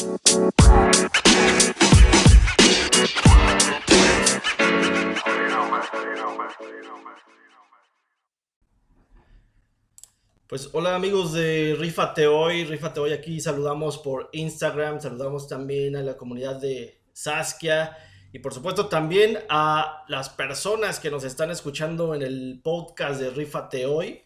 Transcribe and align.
Pues 0.00 0.16
hola 10.72 10.94
amigos 10.94 11.34
de 11.34 11.76
Rifate 11.78 12.26
Hoy, 12.26 12.64
Rifate 12.64 13.00
Hoy 13.00 13.12
aquí 13.12 13.40
saludamos 13.40 13.98
por 13.98 14.30
Instagram, 14.32 15.02
saludamos 15.02 15.46
también 15.46 15.96
a 15.96 16.02
la 16.02 16.16
comunidad 16.16 16.56
de 16.56 17.02
Saskia 17.12 17.94
y 18.32 18.38
por 18.38 18.54
supuesto 18.54 18.86
también 18.86 19.40
a 19.50 20.06
las 20.08 20.30
personas 20.30 20.98
que 20.98 21.10
nos 21.10 21.24
están 21.24 21.50
escuchando 21.50 22.14
en 22.14 22.22
el 22.22 22.62
podcast 22.64 23.20
de 23.20 23.28
Rifate 23.28 23.84
Hoy. 23.84 24.22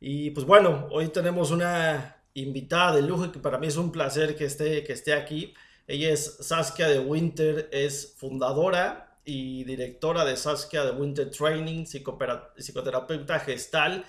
Y 0.00 0.30
pues 0.30 0.46
bueno, 0.46 0.88
hoy 0.90 1.08
tenemos 1.08 1.50
una 1.50 2.21
invitada 2.34 2.96
de 2.96 3.02
lujo 3.02 3.30
que 3.32 3.38
para 3.38 3.58
mí 3.58 3.66
es 3.66 3.76
un 3.76 3.92
placer 3.92 4.36
que 4.36 4.44
esté, 4.44 4.84
que 4.84 4.92
esté 4.92 5.12
aquí. 5.14 5.54
Ella 5.86 6.10
es 6.10 6.38
Saskia 6.40 6.88
de 6.88 7.00
Winter, 7.00 7.68
es 7.72 8.14
fundadora 8.16 9.18
y 9.24 9.64
directora 9.64 10.24
de 10.24 10.36
Saskia 10.36 10.84
de 10.84 10.92
Winter 10.92 11.30
Training, 11.30 11.84
psicoterapeuta 11.84 13.38
gestal 13.40 14.04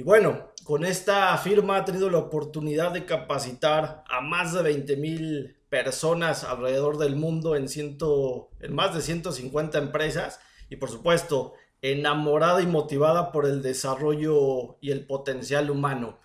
y 0.00 0.02
bueno, 0.02 0.48
con 0.64 0.86
esta 0.86 1.36
firma 1.36 1.76
ha 1.76 1.84
tenido 1.84 2.08
la 2.08 2.16
oportunidad 2.16 2.92
de 2.92 3.04
capacitar 3.04 4.02
a 4.08 4.22
más 4.22 4.54
de 4.54 4.62
20 4.62 4.96
mil 4.96 5.58
personas 5.68 6.42
alrededor 6.42 6.96
del 6.96 7.16
mundo 7.16 7.54
en, 7.54 7.68
ciento, 7.68 8.48
en 8.60 8.74
más 8.74 8.94
de 8.94 9.02
150 9.02 9.76
empresas 9.76 10.40
y 10.70 10.76
por 10.76 10.88
supuesto 10.88 11.52
enamorada 11.82 12.62
y 12.62 12.66
motivada 12.66 13.30
por 13.30 13.44
el 13.44 13.60
desarrollo 13.60 14.78
y 14.80 14.90
el 14.90 15.06
potencial 15.06 15.70
humano. 15.70 16.18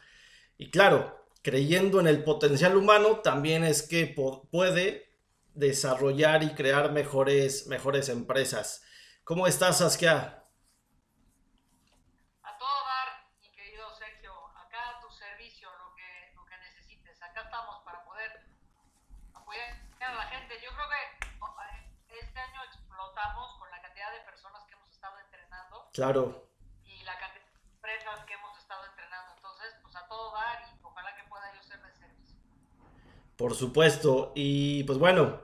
Y 0.58 0.70
claro, 0.70 1.25
creyendo 1.46 2.00
en 2.00 2.08
el 2.08 2.24
potencial 2.24 2.76
humano 2.76 3.20
también 3.20 3.64
es 3.64 3.84
que 3.84 4.08
puede 4.52 5.16
desarrollar 5.54 6.42
y 6.42 6.56
crear 6.56 6.92
mejores, 6.92 7.68
mejores 7.68 8.10
empresas. 8.10 8.84
¿Cómo 9.24 9.46
estás, 9.46 9.78
Saskia? 9.78 10.42
Claro. 25.96 26.46
Y 26.84 27.04
la 27.04 27.18
cantidad 27.18 27.46
de 27.46 27.72
empresas 27.72 28.26
que 28.26 28.34
hemos 28.34 28.58
estado 28.58 28.86
entrenando. 28.86 29.32
Entonces, 29.34 29.76
pues 29.82 29.96
a 29.96 30.06
todo 30.10 30.34
dar 30.34 30.62
y 30.68 30.84
ojalá 30.84 31.16
que 31.16 31.24
pueda 31.30 31.56
yo 31.56 31.64
ser 31.64 31.82
de 31.82 31.94
servicio. 31.94 32.36
Por 33.38 33.56
supuesto. 33.56 34.32
Y 34.36 34.84
pues 34.84 34.98
bueno, 34.98 35.42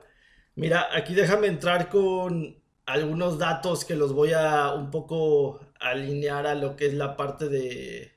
mira, 0.54 0.88
aquí 0.92 1.14
déjame 1.14 1.46
entrar 1.48 1.88
con 1.88 2.62
algunos 2.86 3.38
datos 3.38 3.84
que 3.84 3.96
los 3.96 4.12
voy 4.12 4.32
a 4.32 4.72
un 4.72 4.90
poco 4.90 5.60
alinear 5.80 6.46
a 6.46 6.54
lo 6.54 6.76
que 6.76 6.86
es 6.86 6.94
la 6.94 7.16
parte 7.16 7.48
de, 7.48 8.12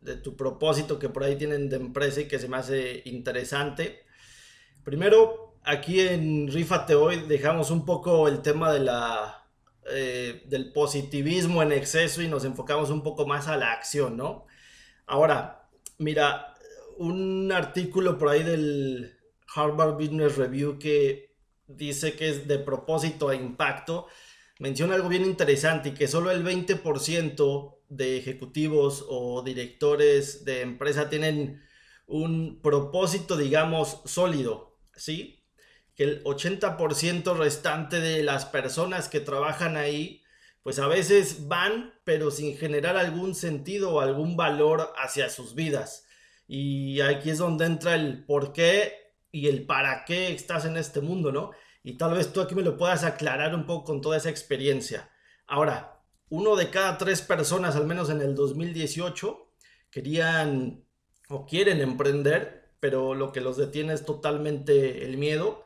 de 0.00 0.16
tu 0.16 0.36
propósito 0.36 0.98
que 0.98 1.08
por 1.08 1.24
ahí 1.24 1.36
tienen 1.36 1.68
de 1.68 1.76
empresa 1.76 2.20
y 2.22 2.28
que 2.28 2.38
se 2.38 2.48
me 2.48 2.56
hace 2.56 3.02
interesante. 3.06 4.04
Primero, 4.84 5.58
aquí 5.64 6.00
en 6.00 6.48
Rifate 6.48 6.94
hoy 6.94 7.24
dejamos 7.26 7.70
un 7.70 7.84
poco 7.84 8.28
el 8.28 8.40
tema 8.42 8.72
de 8.72 8.80
la 8.80 9.46
eh, 9.88 10.42
del 10.46 10.72
positivismo 10.72 11.62
en 11.62 11.70
exceso 11.72 12.20
y 12.20 12.28
nos 12.28 12.44
enfocamos 12.44 12.90
un 12.90 13.02
poco 13.04 13.24
más 13.26 13.46
a 13.46 13.56
la 13.56 13.70
acción, 13.72 14.16
¿no? 14.16 14.46
Ahora, 15.06 15.68
mira, 15.98 16.54
un 16.98 17.52
artículo 17.52 18.18
por 18.18 18.30
ahí 18.30 18.42
del 18.42 19.15
Harvard 19.56 19.94
Business 19.94 20.36
Review 20.36 20.78
que 20.78 21.34
dice 21.66 22.14
que 22.14 22.28
es 22.28 22.46
de 22.46 22.58
propósito 22.58 23.32
e 23.32 23.36
impacto, 23.36 24.06
menciona 24.58 24.94
algo 24.94 25.08
bien 25.08 25.24
interesante 25.24 25.88
y 25.88 25.94
que 25.94 26.08
solo 26.08 26.30
el 26.30 26.44
20% 26.44 27.76
de 27.88 28.18
ejecutivos 28.18 29.04
o 29.08 29.42
directores 29.42 30.44
de 30.44 30.62
empresa 30.62 31.08
tienen 31.08 31.62
un 32.06 32.60
propósito, 32.62 33.36
digamos, 33.36 34.00
sólido, 34.04 34.78
¿sí? 34.94 35.36
que 35.96 36.04
el 36.04 36.24
80% 36.24 37.36
restante 37.36 38.00
de 38.00 38.22
las 38.22 38.44
personas 38.44 39.08
que 39.08 39.20
trabajan 39.20 39.76
ahí, 39.76 40.22
pues 40.62 40.78
a 40.78 40.86
veces 40.86 41.48
van, 41.48 41.94
pero 42.04 42.30
sin 42.30 42.56
generar 42.56 42.96
algún 42.96 43.34
sentido 43.34 43.94
o 43.94 44.00
algún 44.00 44.36
valor 44.36 44.92
hacia 44.98 45.30
sus 45.30 45.54
vidas. 45.54 46.06
Y 46.46 47.00
aquí 47.00 47.30
es 47.30 47.38
donde 47.38 47.64
entra 47.64 47.94
el 47.94 48.24
por 48.24 48.52
qué 48.52 49.05
y 49.36 49.48
el 49.48 49.66
para 49.66 50.06
qué 50.06 50.32
estás 50.32 50.64
en 50.64 50.78
este 50.78 51.02
mundo, 51.02 51.30
¿no? 51.30 51.50
Y 51.82 51.98
tal 51.98 52.14
vez 52.14 52.32
tú 52.32 52.40
aquí 52.40 52.54
me 52.54 52.62
lo 52.62 52.78
puedas 52.78 53.04
aclarar 53.04 53.54
un 53.54 53.66
poco 53.66 53.84
con 53.84 54.00
toda 54.00 54.16
esa 54.16 54.30
experiencia. 54.30 55.10
Ahora, 55.46 56.00
uno 56.30 56.56
de 56.56 56.70
cada 56.70 56.96
tres 56.96 57.20
personas, 57.20 57.76
al 57.76 57.86
menos 57.86 58.08
en 58.08 58.22
el 58.22 58.34
2018, 58.34 59.52
querían 59.90 60.84
o 61.28 61.44
quieren 61.44 61.82
emprender, 61.82 62.70
pero 62.80 63.14
lo 63.14 63.30
que 63.30 63.42
los 63.42 63.58
detiene 63.58 63.92
es 63.92 64.06
totalmente 64.06 65.04
el 65.04 65.18
miedo 65.18 65.64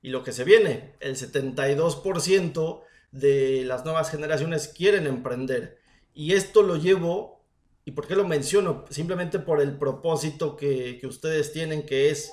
y 0.00 0.10
lo 0.10 0.22
que 0.22 0.30
se 0.30 0.44
viene. 0.44 0.94
El 1.00 1.16
72% 1.16 2.82
de 3.10 3.64
las 3.64 3.84
nuevas 3.84 4.12
generaciones 4.12 4.68
quieren 4.68 5.08
emprender. 5.08 5.78
Y 6.14 6.34
esto 6.34 6.62
lo 6.62 6.76
llevo, 6.76 7.44
¿y 7.84 7.90
por 7.90 8.06
qué 8.06 8.14
lo 8.14 8.28
menciono? 8.28 8.84
Simplemente 8.90 9.40
por 9.40 9.60
el 9.60 9.76
propósito 9.76 10.56
que, 10.56 11.00
ustedes 11.02 11.52
tienen, 11.52 11.84
que 11.84 12.10
es 12.10 12.32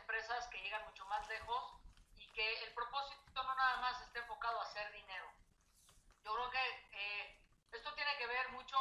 empresas 0.00 0.46
que 0.48 0.60
llegan 0.62 0.84
mucho 0.84 1.04
más 1.06 1.26
lejos 1.28 1.74
y 2.16 2.26
que 2.32 2.64
el 2.64 2.72
propósito 2.72 3.42
no 3.42 3.54
nada 3.54 3.76
más 3.78 4.00
está 4.02 4.20
enfocado 4.20 4.60
a 4.60 4.64
hacer 4.64 4.92
dinero. 4.92 5.30
Yo 6.24 6.34
creo 6.34 6.50
que 6.50 6.88
eh, 6.92 7.40
esto 7.72 7.92
tiene 7.94 8.16
que 8.16 8.26
ver 8.26 8.48
mucho, 8.50 8.76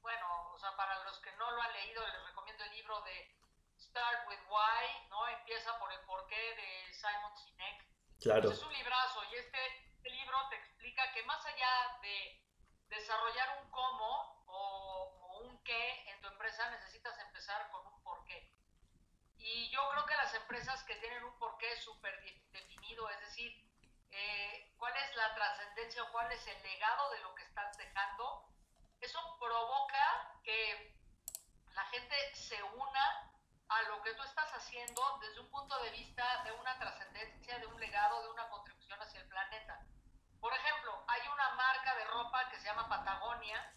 bueno, 0.00 0.52
o 0.52 0.58
sea, 0.58 0.74
para 0.76 1.02
los 1.04 1.18
que 1.18 1.32
no 1.36 1.50
lo 1.50 1.62
han 1.62 1.72
leído, 1.72 2.06
les 2.06 2.26
recomiendo 2.26 2.64
el 2.64 2.72
libro 2.72 3.00
de 3.02 3.34
Start 3.78 4.28
with 4.28 4.40
Why, 4.48 5.08
¿no? 5.08 5.28
Empieza 5.28 5.78
por 5.78 5.92
el 5.92 6.00
porqué 6.00 6.54
de 6.56 6.94
Simon 6.94 7.36
Sinek. 7.36 7.84
Claro. 8.20 8.50
es 8.50 8.62
un 8.62 8.72
librazo 8.72 9.22
y 9.24 9.34
este, 9.36 9.86
este 9.90 10.10
libro 10.10 10.38
te 10.48 10.56
explica 10.56 11.12
que 11.12 11.22
más 11.24 11.44
allá 11.44 11.98
de 12.00 12.40
desarrollar 12.88 13.58
un 13.62 13.70
cómo, 13.70 14.42
o, 14.46 15.40
un 15.42 15.62
qué 15.62 16.10
en 16.10 16.20
tu 16.20 16.28
empresa, 16.28 16.70
necesitas 16.70 17.18
empezar 17.18 17.70
con 17.70 17.86
un. 17.86 17.93
Y 19.44 19.68
yo 19.68 19.78
creo 19.90 20.06
que 20.06 20.16
las 20.16 20.32
empresas 20.34 20.82
que 20.84 20.96
tienen 20.96 21.22
un 21.22 21.38
porqué 21.38 21.76
súper 21.76 22.18
definido, 22.50 23.10
es 23.10 23.20
decir, 23.20 23.52
eh, 24.10 24.72
cuál 24.78 24.96
es 24.96 25.14
la 25.16 25.34
trascendencia 25.34 26.02
o 26.02 26.12
cuál 26.12 26.32
es 26.32 26.46
el 26.46 26.62
legado 26.62 27.10
de 27.10 27.20
lo 27.20 27.34
que 27.34 27.42
estás 27.42 27.76
dejando, 27.76 28.48
eso 29.02 29.20
provoca 29.38 30.40
que 30.42 30.96
la 31.74 31.84
gente 31.88 32.16
se 32.34 32.62
una 32.62 33.32
a 33.68 33.82
lo 33.82 34.02
que 34.02 34.14
tú 34.14 34.22
estás 34.22 34.50
haciendo 34.54 35.18
desde 35.20 35.40
un 35.40 35.50
punto 35.50 35.78
de 35.82 35.90
vista 35.90 36.42
de 36.44 36.52
una 36.52 36.78
trascendencia, 36.78 37.58
de 37.58 37.66
un 37.66 37.78
legado, 37.78 38.22
de 38.22 38.30
una 38.30 38.48
contribución 38.48 38.98
hacia 39.02 39.20
el 39.20 39.28
planeta. 39.28 39.78
Por 40.40 40.54
ejemplo, 40.54 41.04
hay 41.06 41.28
una 41.28 41.50
marca 41.50 41.94
de 41.96 42.04
ropa 42.06 42.48
que 42.48 42.56
se 42.56 42.64
llama 42.64 42.88
Patagonia, 42.88 43.74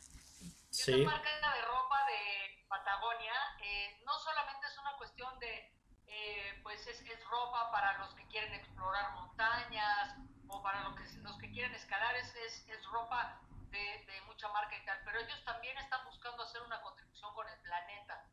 Sí. 0.78 0.92
Esta 0.94 1.12
marca 1.12 1.30
de 1.30 1.62
ropa 1.64 2.06
de 2.06 2.66
Patagonia 2.68 3.34
eh, 3.62 4.00
no 4.06 4.14
solamente 4.20 4.68
es 4.68 4.78
una 4.78 4.96
cuestión 4.98 5.40
de, 5.40 5.74
eh, 6.08 6.60
pues 6.62 6.86
es, 6.88 7.02
es, 7.02 7.26
ropa 7.26 7.72
para 7.72 7.98
los 8.00 8.14
que 8.16 8.28
quieren 8.28 8.54
explorar 8.54 9.12
montañas 9.14 10.16
o 10.48 10.62
para 10.62 10.84
los 10.84 10.96
que, 10.96 11.04
los 11.24 11.38
que 11.40 11.52
quieren 11.52 11.74
escalar, 11.74 12.16
es, 12.18 12.36
es, 12.36 12.68
es 12.70 12.86
ropa 12.88 13.42
de, 13.72 14.06
de, 14.06 14.22
mucha 14.28 14.50
marca 14.50 14.78
y 14.78 14.86
tal, 14.86 15.00
pero 15.04 15.20
ellos 15.20 15.44
también 15.46 15.78
están 15.78 16.06
buscando 16.06 16.44
hacer 16.44 16.62
una 16.62 16.82
contribución 16.82 17.34
con 17.34 17.48
el 17.50 17.60
planeta. 17.62 18.26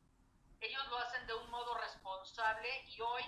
Ellos 0.60 0.86
lo 0.88 0.98
hacen 0.98 1.26
de 1.26 1.34
un 1.34 1.50
modo 1.50 1.74
responsable 2.44 2.85
y 2.88 3.00
hoy 3.00 3.23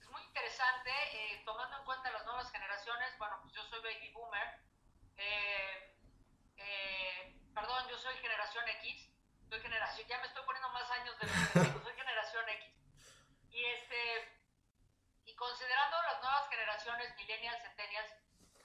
es 0.00 0.08
muy 0.08 0.22
interesante, 0.22 0.90
eh, 1.12 1.42
tomando 1.44 1.78
en 1.78 1.84
cuenta 1.84 2.10
las 2.10 2.24
nuevas 2.24 2.50
generaciones, 2.52 3.18
bueno, 3.18 3.38
pues 3.42 3.54
yo 3.54 3.62
soy 3.64 3.80
baby 3.82 4.12
boomer, 4.12 4.60
eh, 5.16 5.96
eh, 6.56 7.34
perdón, 7.54 7.88
yo 7.88 7.98
soy 7.98 8.16
generación 8.18 8.68
X, 8.68 9.10
soy 9.48 9.60
generación, 9.60 10.06
ya 10.08 10.18
me 10.18 10.26
estoy 10.26 10.44
poniendo 10.44 10.68
más 10.70 10.88
años 10.90 11.18
de 11.18 11.26
los 11.26 11.82
soy 11.82 11.94
generación 11.94 12.48
X. 12.48 12.74
Y 13.50 13.64
este, 13.64 14.34
generaciones, 16.48 17.16
millennials, 17.16 17.62
centennials, 17.62 18.12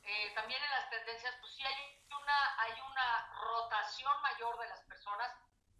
eh, 0.03 0.31
también 0.35 0.61
en 0.63 0.69
las 0.69 0.89
tendencias, 0.89 1.33
pues 1.41 1.53
sí 1.53 1.63
hay 1.63 1.99
una, 2.09 2.61
hay 2.61 2.81
una 2.81 3.33
rotación 3.41 4.21
mayor 4.21 4.59
de 4.59 4.67
las 4.67 4.81
personas, 4.81 5.31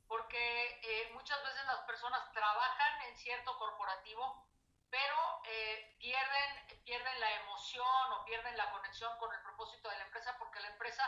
porque 0.08 0.80
eh, 0.84 1.12
muchas 1.14 1.42
veces 1.44 1.66
las 1.66 1.80
personas 2.00 2.32
trabajan 2.32 3.02
en 3.10 3.18
cierto 3.18 3.58
corporativo, 3.58 4.48
pero 4.90 5.42
eh, 5.44 5.98
pierden, 6.00 6.80
pierden 6.86 7.20
la 7.20 7.30
emoción 7.42 8.14
o 8.14 8.24
pierden 8.24 8.56
la 8.56 8.72
conexión 8.72 9.12
con 9.20 9.34
el 9.36 9.42
propósito 9.42 9.90
de 9.90 9.98
la 9.98 10.06
empresa, 10.06 10.34
porque 10.40 10.62
la 10.62 10.70
empresa 10.70 11.04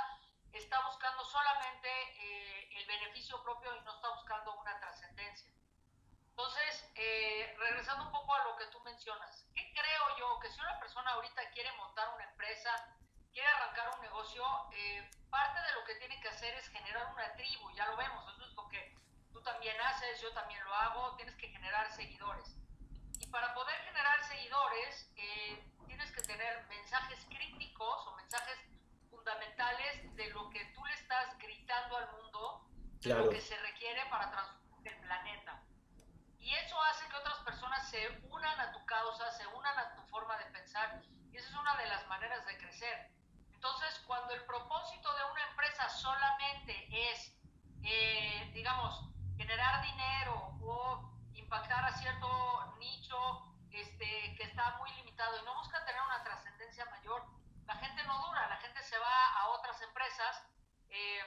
está 0.51 0.85
buscando 0.85 1.23
solamente 1.23 1.89
el 2.77 2.85
beneficio 2.87 3.41
propio 3.41 3.73
y 3.73 3.79
no 3.85 3.95
está 3.95 4.09
buscando 4.09 4.53
una 4.55 4.77
trascendencia. 4.81 5.49
Entonces, 6.31 6.91
eh, 6.95 7.55
regresando 7.57 8.03
un 8.03 8.11
poco 8.11 8.35
a 8.35 8.43
lo 8.43 8.57
que 8.57 8.65
tú 8.65 8.81
mencionas, 8.81 9.45
¿qué 9.55 9.71
creo 9.73 10.17
yo? 10.17 10.39
Que 10.41 10.51
si 10.51 10.59
una 10.59 10.77
persona 10.77 11.11
ahorita 11.11 11.51
quiere 11.51 11.71
montar 11.77 12.13
una 12.15 12.25
empresa, 12.25 12.97
quiere 13.31 13.47
arrancar 13.47 13.95
un 13.95 14.01
negocio, 14.01 14.43
eh, 14.73 15.09
parte 15.29 15.61
de 15.61 15.71
lo 15.71 15.85
que 15.85 15.95
tiene 15.95 16.19
que 16.19 16.27
hacer 16.27 16.53
es 16.55 16.67
generar 16.67 17.13
una 17.13 17.33
tribu, 17.37 17.71
ya 17.75 17.85
lo 17.87 17.95
vemos, 17.95 18.27
es 18.33 18.40
tú 19.41 19.49
también 19.49 19.75
haces, 19.81 20.21
yo 20.21 20.31
también 20.33 20.63
lo 20.63 20.73
hago, 20.73 21.15
tienes 21.15 21.35
que 21.35 21.47
generar 21.47 21.91
seguidores. 21.91 22.55
Y 23.19 23.25
para 23.27 23.53
poder 23.55 23.75
generar 23.81 24.23
seguidores, 24.25 25.11
eh, 25.15 25.63
tienes 25.87 26.11
que 26.11 26.21
tener 26.21 26.63
mensajes 26.67 27.25
críticos 27.25 28.07
o 28.07 28.15
mensajes 28.17 28.59
fundamentales 29.09 30.15
de 30.15 30.27
lo 30.29 30.49
que 30.51 30.63
tú 30.75 30.85
le 30.85 30.93
estás 30.93 31.37
gritando 31.39 31.97
al 31.97 32.11
mundo, 32.11 32.67
de 32.99 33.15
lo 33.15 33.29
que 33.29 33.41
se 33.41 33.57
requiere 33.57 34.05
para 34.11 34.29
transformar 34.29 34.87
el 34.87 35.01
planeta. 35.01 35.63
Y 36.37 36.53
eso 36.53 36.79
hace 36.83 37.07
que 37.07 37.15
otras 37.15 37.39
personas 37.39 37.89
se 37.89 38.09
unan 38.29 38.59
a 38.59 38.71
tu 38.71 38.85
causa, 38.85 39.31
se 39.31 39.47
unan 39.47 39.77
a 39.77 39.95
tu 39.95 40.03
forma 40.03 40.37
de 40.37 40.45
pensar. 40.51 41.01
Y 41.31 41.37
esa 41.37 41.49
es 41.49 41.55
una 41.55 41.75
de 41.77 41.87
las 41.87 42.07
maneras 42.07 42.45
de 42.45 42.57
crecer. 42.57 43.09
Entonces, 43.53 44.03
cuando 44.05 44.33
el 44.33 44.43
propósito 44.45 45.11
de 45.15 45.31
una 45.31 45.47
empresa 45.49 45.89
solamente 45.89 46.87
es, 47.11 47.35
eh, 47.83 48.51
digamos, 48.53 49.10
generar 49.41 49.81
dinero 49.81 50.53
o 50.61 51.01
impactar 51.33 51.83
a 51.83 51.91
cierto 51.93 52.75
nicho 52.77 53.17
este, 53.71 54.35
que 54.37 54.43
está 54.43 54.77
muy 54.77 54.91
limitado 54.91 55.35
y 55.39 55.43
no 55.43 55.55
busca 55.55 55.83
tener 55.83 55.99
una 56.01 56.23
trascendencia 56.23 56.85
mayor, 56.85 57.25
la 57.65 57.75
gente 57.75 58.03
no 58.03 58.27
dura, 58.27 58.47
la 58.47 58.57
gente 58.57 58.83
se 58.83 58.97
va 58.99 59.27
a 59.39 59.47
otras 59.49 59.81
empresas. 59.81 60.45
Eh, 60.89 61.23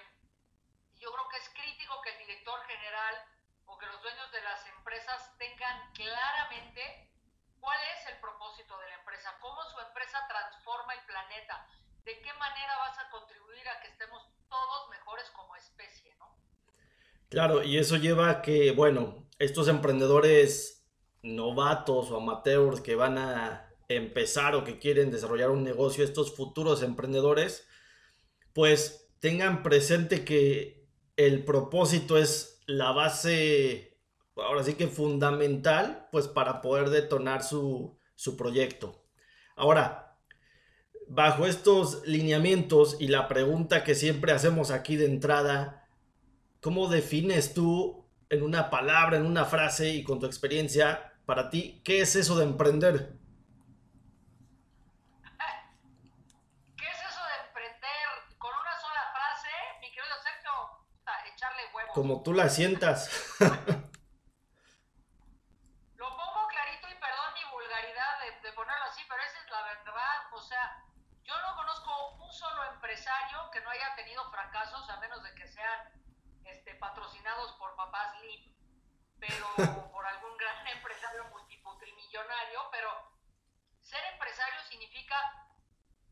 yo 0.94 1.12
creo 1.12 1.28
que 1.28 1.38
es 1.38 1.48
crítico 1.50 2.00
que 2.02 2.10
el 2.10 2.18
director 2.18 2.64
general 2.66 3.14
o 3.66 3.76
que 3.78 3.86
los 3.86 4.00
dueños 4.00 4.30
de 4.30 4.42
las 4.42 4.64
empresas 4.68 5.36
tengan 5.38 5.92
claramente 5.94 7.10
cuál 7.58 7.80
es 7.96 8.06
el 8.06 8.20
propósito 8.20 8.78
de 8.78 8.88
la 8.90 8.94
empresa, 8.94 9.36
cómo 9.40 9.60
su 9.64 9.80
empresa 9.80 10.24
transforma 10.28 10.94
el 10.94 11.04
planeta, 11.06 11.66
de 12.04 12.20
qué 12.20 12.32
manera 12.34 12.76
vas 12.78 12.96
a 12.96 13.10
contribuir 13.10 13.68
a 13.68 13.80
que 13.80 13.88
estemos 13.88 14.22
todos 14.48 14.88
mejores 14.90 15.28
como 15.30 15.56
especie, 15.56 16.14
¿no? 16.16 16.43
Claro, 17.28 17.62
y 17.64 17.78
eso 17.78 17.96
lleva 17.96 18.30
a 18.30 18.42
que, 18.42 18.70
bueno, 18.72 19.28
estos 19.38 19.68
emprendedores 19.68 20.86
novatos 21.22 22.10
o 22.10 22.16
amateurs 22.18 22.80
que 22.80 22.94
van 22.94 23.18
a 23.18 23.68
empezar 23.88 24.54
o 24.54 24.64
que 24.64 24.78
quieren 24.78 25.10
desarrollar 25.10 25.50
un 25.50 25.64
negocio, 25.64 26.04
estos 26.04 26.34
futuros 26.34 26.82
emprendedores, 26.82 27.66
pues 28.52 29.10
tengan 29.20 29.62
presente 29.62 30.24
que 30.24 30.86
el 31.16 31.44
propósito 31.44 32.18
es 32.18 32.60
la 32.66 32.92
base, 32.92 33.98
ahora 34.36 34.62
sí 34.62 34.74
que 34.74 34.88
fundamental, 34.88 36.08
pues 36.12 36.28
para 36.28 36.62
poder 36.62 36.90
detonar 36.90 37.42
su, 37.42 37.98
su 38.14 38.36
proyecto. 38.36 39.04
Ahora, 39.56 40.18
bajo 41.08 41.46
estos 41.46 42.06
lineamientos 42.06 42.96
y 43.00 43.08
la 43.08 43.28
pregunta 43.28 43.84
que 43.84 43.94
siempre 43.94 44.32
hacemos 44.32 44.70
aquí 44.70 44.96
de 44.96 45.06
entrada, 45.06 45.83
¿cómo 46.64 46.88
defines 46.88 47.52
tú 47.52 48.08
en 48.30 48.42
una 48.42 48.70
palabra, 48.70 49.18
en 49.18 49.26
una 49.26 49.44
frase 49.44 49.90
y 49.90 50.02
con 50.02 50.18
tu 50.18 50.24
experiencia, 50.24 51.12
para 51.26 51.50
ti, 51.50 51.82
qué 51.84 52.00
es 52.00 52.16
eso 52.16 52.38
de 52.38 52.44
emprender? 52.44 53.18
como 61.94 62.24
tú 62.24 62.32
la 62.32 62.48
sientas. 62.48 63.08
Lo 63.38 63.48
pongo 66.08 66.48
clarito 66.48 66.88
y 66.90 66.94
perdón 66.98 67.30
mi 67.38 67.44
vulgaridad 67.52 68.18
de, 68.42 68.52
ponerlo 68.52 68.84
así, 68.90 69.02
pero 69.08 69.22
esa 69.22 69.38
es 69.38 69.48
la 69.48 69.62
verdad. 69.62 70.26
O 70.32 70.42
sea, 70.42 70.82
yo 71.22 71.34
no 71.40 71.54
conozco 71.54 72.16
un 72.18 72.32
solo 72.32 72.64
empresario 72.72 73.48
que 73.52 73.60
no 73.60 73.70
haya 73.70 73.94
tenido 73.94 74.28
fracasos, 74.28 74.90
a 74.90 74.98
menos 74.98 75.22
de 75.22 75.34
que 75.36 75.46
sean 75.46 76.03
patrocinados 76.84 77.52
por 77.52 77.74
papás 77.76 78.20
Lee, 78.20 78.54
pero 79.18 79.46
por 79.92 80.06
algún 80.06 80.36
gran 80.36 80.66
empresario 80.76 81.24
multiputrimillonario, 81.30 82.60
pero 82.70 82.90
ser 83.80 84.04
empresario 84.12 84.60
significa 84.68 85.16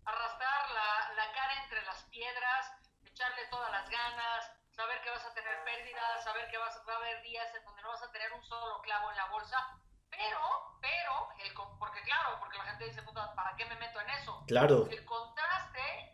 arrastrar 0.05 0.71
la, 0.71 1.15
la 1.15 1.33
cara 1.33 1.63
entre 1.63 1.83
las 1.83 2.03
piedras, 2.05 2.73
echarle 3.05 3.47
todas 3.51 3.71
las 3.71 3.89
ganas, 3.91 4.51
saber 4.71 5.01
que 5.03 5.11
vas 5.11 5.25
a 5.27 5.35
tener 5.35 5.63
pérdidas, 5.65 6.25
saber 6.25 6.51
que 6.51 6.57
vas, 6.57 6.81
va 6.89 6.95
a 6.95 6.97
haber 6.97 7.23
días 7.23 7.55
en 7.55 7.65
donde 7.65 7.83
no 7.83 7.89
vas 7.89 8.03
a 8.03 8.11
tener 8.11 8.33
un 8.33 8.43
solo 8.43 8.81
clavo 8.81 9.11
en 9.11 9.17
la 9.17 9.27
bolsa, 9.27 9.79
pero, 10.09 10.41
pero, 10.81 11.29
el, 11.39 11.53
porque 11.79 12.03
claro, 12.03 12.39
porque 12.41 12.59
la 12.59 12.65
gente 12.65 12.87
dice, 12.87 13.03
puta, 13.03 13.35
¿para 13.35 13.55
qué 13.57 13.67
me 13.67 13.77
meto 13.77 14.01
en 14.01 14.11
eso? 14.11 14.45
Claro. 14.47 14.87
El 14.91 15.05
contraste 15.05 16.13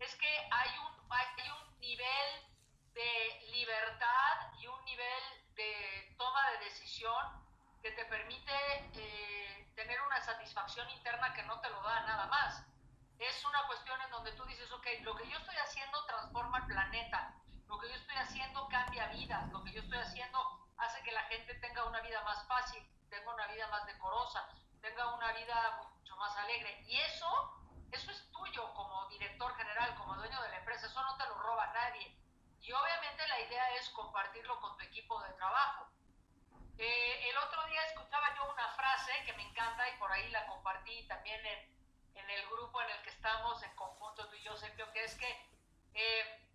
es 0.00 0.14
que, 0.16 0.48
hay, 0.50 0.70
un, 0.78 1.12
hay 1.12 1.50
un 1.50 1.80
nivel 1.80 2.48
de 2.94 3.40
libertad 3.50 4.52
y 4.58 4.66
un 4.66 4.84
nivel 4.84 5.54
de 5.54 6.14
toma 6.16 6.50
de 6.50 6.64
decisión 6.64 7.46
que 7.82 7.92
te 7.92 8.04
permite 8.06 8.52
eh, 8.94 9.72
tener 9.74 10.00
una 10.02 10.20
satisfacción 10.20 10.88
interna 10.90 11.32
que 11.34 11.42
no 11.44 11.60
te 11.60 11.70
lo 11.70 11.82
da 11.82 12.00
nada 12.00 12.26
más. 12.26 12.64
Es 13.18 13.44
una 13.44 13.66
cuestión 13.66 14.00
en 14.02 14.10
donde 14.10 14.32
tú 14.32 14.44
dices, 14.44 14.70
ok, 14.72 14.86
lo 15.02 15.16
que 15.16 15.28
yo 15.28 15.38
estoy 15.38 15.56
haciendo 15.56 16.04
transforma 16.06 16.58
el 16.58 16.66
planeta 16.66 17.34
lo 17.68 17.78
que 17.78 17.88
yo 17.88 17.94
estoy 17.94 18.16
haciendo 18.16 18.66
cambia 18.68 19.06
vidas, 19.08 19.48
lo 19.52 19.62
que 19.62 19.72
yo 19.72 19.80
estoy 19.80 19.98
haciendo 19.98 20.66
hace 20.78 21.02
que 21.02 21.12
la 21.12 21.22
gente 21.24 21.54
tenga 21.54 21.84
una 21.84 22.00
vida 22.00 22.22
más 22.22 22.46
fácil, 22.46 22.82
tenga 23.10 23.32
una 23.32 23.46
vida 23.48 23.68
más 23.68 23.84
decorosa, 23.86 24.48
tenga 24.80 25.14
una 25.14 25.32
vida 25.32 25.82
mucho 25.82 26.16
más 26.16 26.34
alegre. 26.38 26.82
Y 26.86 26.98
eso, 26.98 27.28
es 27.92 28.30
tuyo 28.32 28.72
como 28.74 29.06
director 29.08 29.54
general, 29.56 29.94
como 29.96 30.14
dueño 30.14 30.40
de 30.42 30.48
la 30.48 30.58
empresa, 30.58 30.86
eso 30.86 31.02
no 31.02 31.16
te 31.18 31.26
lo 31.26 31.34
roba 31.34 31.66
nadie. 31.74 32.16
Y 32.60 32.72
obviamente 32.72 33.28
la 33.28 33.40
idea 33.40 33.74
es 33.74 33.88
compartirlo 33.90 34.58
con 34.60 34.76
tu 34.78 34.84
equipo 34.84 35.20
de 35.22 35.32
trabajo. 35.34 35.88
Eh, 36.78 37.28
el 37.28 37.36
otro 37.36 37.64
día 37.66 37.84
escuchaba 37.84 38.34
yo 38.34 38.50
una 38.50 38.68
frase 38.68 39.12
que 39.26 39.32
me 39.34 39.42
encanta 39.42 39.88
y 39.90 39.98
por 39.98 40.10
ahí 40.10 40.28
la 40.30 40.46
compartí 40.46 41.06
también 41.06 41.44
en, 41.44 41.76
en 42.14 42.30
el 42.30 42.46
grupo 42.48 42.80
en 42.80 42.90
el 42.90 43.02
que 43.02 43.10
estamos 43.10 43.62
en 43.62 43.74
conjunto 43.74 44.28
tú 44.28 44.36
y 44.36 44.42
yo, 44.42 44.56
Sergio, 44.56 44.90
que 44.92 45.04
es 45.04 45.14
que 45.16 45.50
eh, 45.94 46.48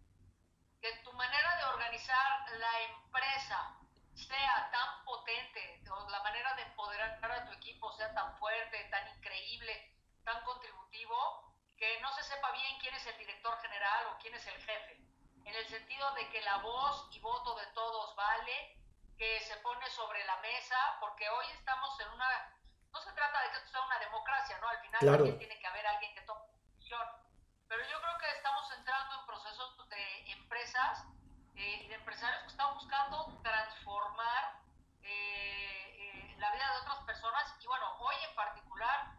que 0.83 0.97
tu 0.97 1.13
manera 1.13 1.55
de 1.55 1.63
organizar 1.63 2.45
la 2.59 2.81
empresa 2.81 3.79
sea 4.15 4.69
tan 4.69 5.05
potente, 5.05 5.81
o 5.89 6.09
la 6.09 6.21
manera 6.23 6.53
de 6.55 6.63
empoderar 6.63 7.31
a 7.31 7.45
tu 7.45 7.53
equipo 7.53 7.89
sea 7.93 8.13
tan 8.13 8.37
fuerte, 8.37 8.83
tan 8.91 9.07
increíble, 9.15 9.95
tan 10.25 10.43
contributivo, 10.43 11.55
que 11.77 12.01
no 12.01 12.11
se 12.11 12.23
sepa 12.23 12.51
bien 12.51 12.77
quién 12.81 12.93
es 12.95 13.07
el 13.07 13.17
director 13.17 13.57
general 13.61 14.07
o 14.07 14.17
quién 14.19 14.35
es 14.35 14.45
el 14.45 14.57
jefe. 14.57 14.97
En 15.45 15.55
el 15.55 15.65
sentido 15.67 16.13
de 16.15 16.29
que 16.31 16.41
la 16.53 16.61
voz 16.61 17.07
y 17.11 17.19
voto 17.19 17.55
de 17.55 17.65
todos 17.73 18.15
vale, 18.15 18.77
que 19.17 19.39
se 19.41 19.55
pone 19.57 19.89
sobre 19.89 20.23
la 20.25 20.37
mesa, 20.37 20.77
porque 20.99 21.27
hoy 21.27 21.45
estamos 21.57 21.99
en 21.99 22.09
una... 22.11 22.27
No 22.91 23.01
se 23.01 23.11
trata 23.13 23.41
de 23.41 23.49
que 23.49 23.57
esto 23.57 23.71
sea 23.71 23.81
una 23.81 23.97
democracia, 23.97 24.59
¿no? 24.59 24.67
Al 24.69 24.79
final 24.81 24.99
también 25.01 25.37
tiene 25.39 25.57
que 25.59 25.67
haber 25.67 25.87
alguien 25.87 26.13
que 26.13 26.21
tome 26.21 26.45
decisión 26.75 27.01
pero 27.67 27.81
yo 27.89 27.99
creo 28.01 28.17
que 28.19 28.37
estamos 28.37 28.71
entrando 28.77 29.19
en 29.19 29.25
procesos 29.25 29.89
de 29.89 30.31
empresas 30.33 31.05
eh, 31.55 31.81
y 31.83 31.87
de 31.87 31.95
empresarios 31.95 32.43
que 32.43 32.49
están 32.49 32.71
buscando 32.75 33.39
transformar 33.41 34.59
eh, 35.01 35.09
eh, 35.09 36.35
la 36.37 36.51
vida 36.51 36.71
de 36.71 36.81
otras 36.81 36.99
personas 37.05 37.55
y 37.59 37.65
bueno, 37.65 37.85
hoy 37.97 38.15
en 38.29 38.35
particular 38.35 39.13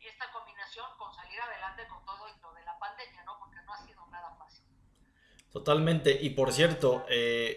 esta 0.00 0.32
combinación 0.32 0.86
con 0.98 1.12
salir 1.14 1.40
adelante 1.40 1.86
con 1.88 2.04
todo 2.04 2.26
esto 2.28 2.52
de 2.54 2.64
la 2.64 2.78
pandemia, 2.78 3.22
¿no? 3.24 3.38
Porque 3.38 3.60
no 3.62 3.74
ha 3.74 3.78
sido 3.78 4.06
nada 4.06 4.34
fácil. 4.38 4.64
Totalmente. 5.56 6.18
Y 6.20 6.30
por 6.30 6.52
cierto, 6.52 7.06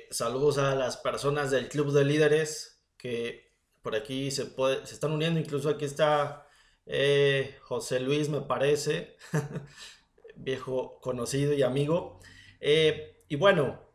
saludos 0.10 0.58
a 0.58 0.74
las 0.74 0.96
personas 0.96 1.51
del 1.51 1.68
Club 1.68 1.91
de 1.91 2.06
Líderes 2.06 2.82
que 2.96 3.51
por 3.82 3.94
aquí 3.94 4.32
se, 4.32 4.53
están 4.89 5.12
uniendo. 5.12 5.38
Incluso 5.38 5.68
aquí 5.68 5.84
está 5.84 6.48
eh, 6.86 7.58
José 7.62 8.00
Luis, 8.00 8.29
me 8.29 8.39
parece, 8.39 9.18
viejo 10.38 11.01
conocido 11.01 11.51
y 11.53 11.62
amigo. 11.62 12.22
Eh, 12.62 13.18
y 13.27 13.36
bueno, 13.36 13.91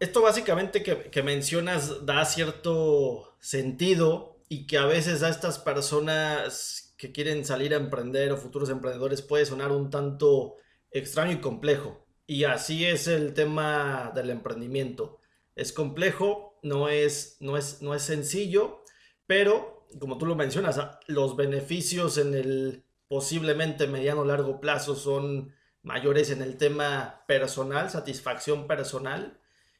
esto 0.00 0.20
básicamente 0.20 0.82
que, 0.82 1.22
mencionas 1.22 2.04
da 2.04 2.24
cierto 2.24 3.36
sentido 3.38 4.40
y 4.48 4.66
que 4.66 4.78
a 4.78 4.86
veces 4.86 5.22
a 5.22 5.28
estas 5.28 5.60
personas 5.60 6.92
que 6.98 7.12
quieren 7.12 7.44
salir 7.44 7.72
a 7.72 7.76
emprender 7.76 8.32
o 8.32 8.36
futuros 8.36 8.68
emprendedores 8.68 9.22
puede 9.22 9.46
sonar 9.46 9.70
un 9.70 9.90
tanto 9.90 10.56
extraño 10.90 11.30
y 11.30 11.40
complejo. 11.40 12.04
Y 12.26 12.44
así 12.44 12.86
es 12.86 13.08
el 13.08 13.34
tema 13.34 14.12
del 14.14 14.30
emprendimiento. 14.30 15.20
Es 15.54 15.72
complejo, 15.72 16.58
no 16.62 16.88
es, 16.88 17.36
no 17.40 17.56
es, 17.56 17.82
no 17.82 17.94
es 17.94 18.02
sencillo, 18.02 18.84
pero 19.26 19.86
como 19.98 20.18
tú 20.18 20.26
lo 20.26 20.34
mencionas, 20.34 20.80
los 21.06 21.36
beneficios 21.36 22.18
en 22.18 22.34
el 22.34 22.84
posiblemente 23.08 23.86
mediano 23.86 24.24
largo 24.24 24.60
plazo 24.60 24.94
son 24.94 25.54
mayores 25.82 26.30
en 26.30 26.42
el 26.42 26.56
tema 26.56 27.24
personal, 27.26 27.90
satisfacción 27.90 28.66
personal 28.66 29.38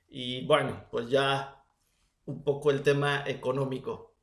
y 0.08 0.44
bueno, 0.46 0.87
pues 0.90 1.08
ya 1.08 1.64
un 2.26 2.44
poco 2.44 2.70
el 2.70 2.82
tema 2.82 3.25
económico. 3.26 4.14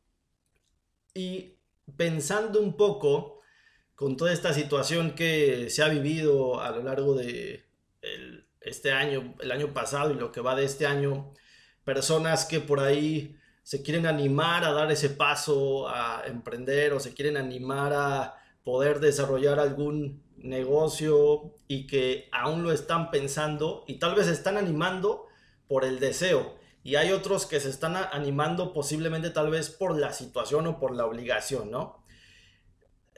Y 1.14 1.56
pensando 1.98 2.62
un 2.62 2.78
poco 2.78 3.42
con 3.96 4.16
toda 4.16 4.32
esta 4.32 4.54
situación 4.54 5.16
que 5.16 5.70
se 5.70 5.84
ha 5.84 5.90
vivido 5.90 6.62
a 6.62 6.70
lo 6.72 6.84
largo 6.84 7.16
de 7.16 7.66
este 8.62 8.92
año, 8.92 9.36
el 9.42 9.52
año 9.52 9.74
pasado 9.74 10.12
y 10.12 10.16
lo 10.16 10.32
que 10.32 10.42
va 10.42 10.56
de 10.56 10.66
este 10.66 10.86
año, 10.86 11.34
personas 11.84 12.46
que 12.46 12.60
por 12.60 12.80
ahí 12.80 13.36
se 13.64 13.84
quieren 13.84 14.06
animar 14.06 14.64
a 14.64 14.72
dar 14.72 14.92
ese 14.92 15.10
paso 15.10 15.88
a 15.88 16.24
emprender 16.26 16.94
o 16.94 17.00
se 17.00 17.14
quieren 17.14 17.38
animar 17.38 17.94
a 17.94 18.36
poder 18.64 19.00
desarrollar 19.00 19.60
algún 19.60 20.24
negocio 20.38 21.56
y 21.68 21.86
que 21.88 22.30
aún 22.32 22.64
lo 22.64 22.72
están 22.72 23.12
pensando 23.12 23.84
y 23.88 24.00
tal 24.00 24.16
vez 24.16 24.28
se 24.28 24.34
están 24.34 24.58
animando 24.58 25.28
por 25.68 25.86
el 25.86 26.00
deseo 26.00 26.58
y 26.84 26.96
hay 26.96 27.12
otros 27.12 27.46
que 27.46 27.60
se 27.60 27.70
están 27.70 27.96
animando 27.96 28.74
posiblemente 28.74 29.30
tal 29.30 29.50
vez 29.50 29.70
por 29.70 29.98
la 29.98 30.14
situación 30.14 30.66
o 30.68 30.80
por 30.80 30.96
la 30.96 31.06
obligación, 31.06 31.70
¿no? 31.70 32.04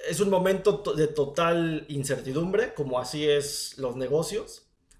Es 0.10 0.20
un 0.20 0.30
momento 0.30 0.84
de 0.96 1.08
total 1.08 1.86
incertidumbre, 1.88 2.74
como 2.74 3.00
así 3.00 3.30
es 3.30 3.78
los 3.78 3.96
negocios, 3.96 4.71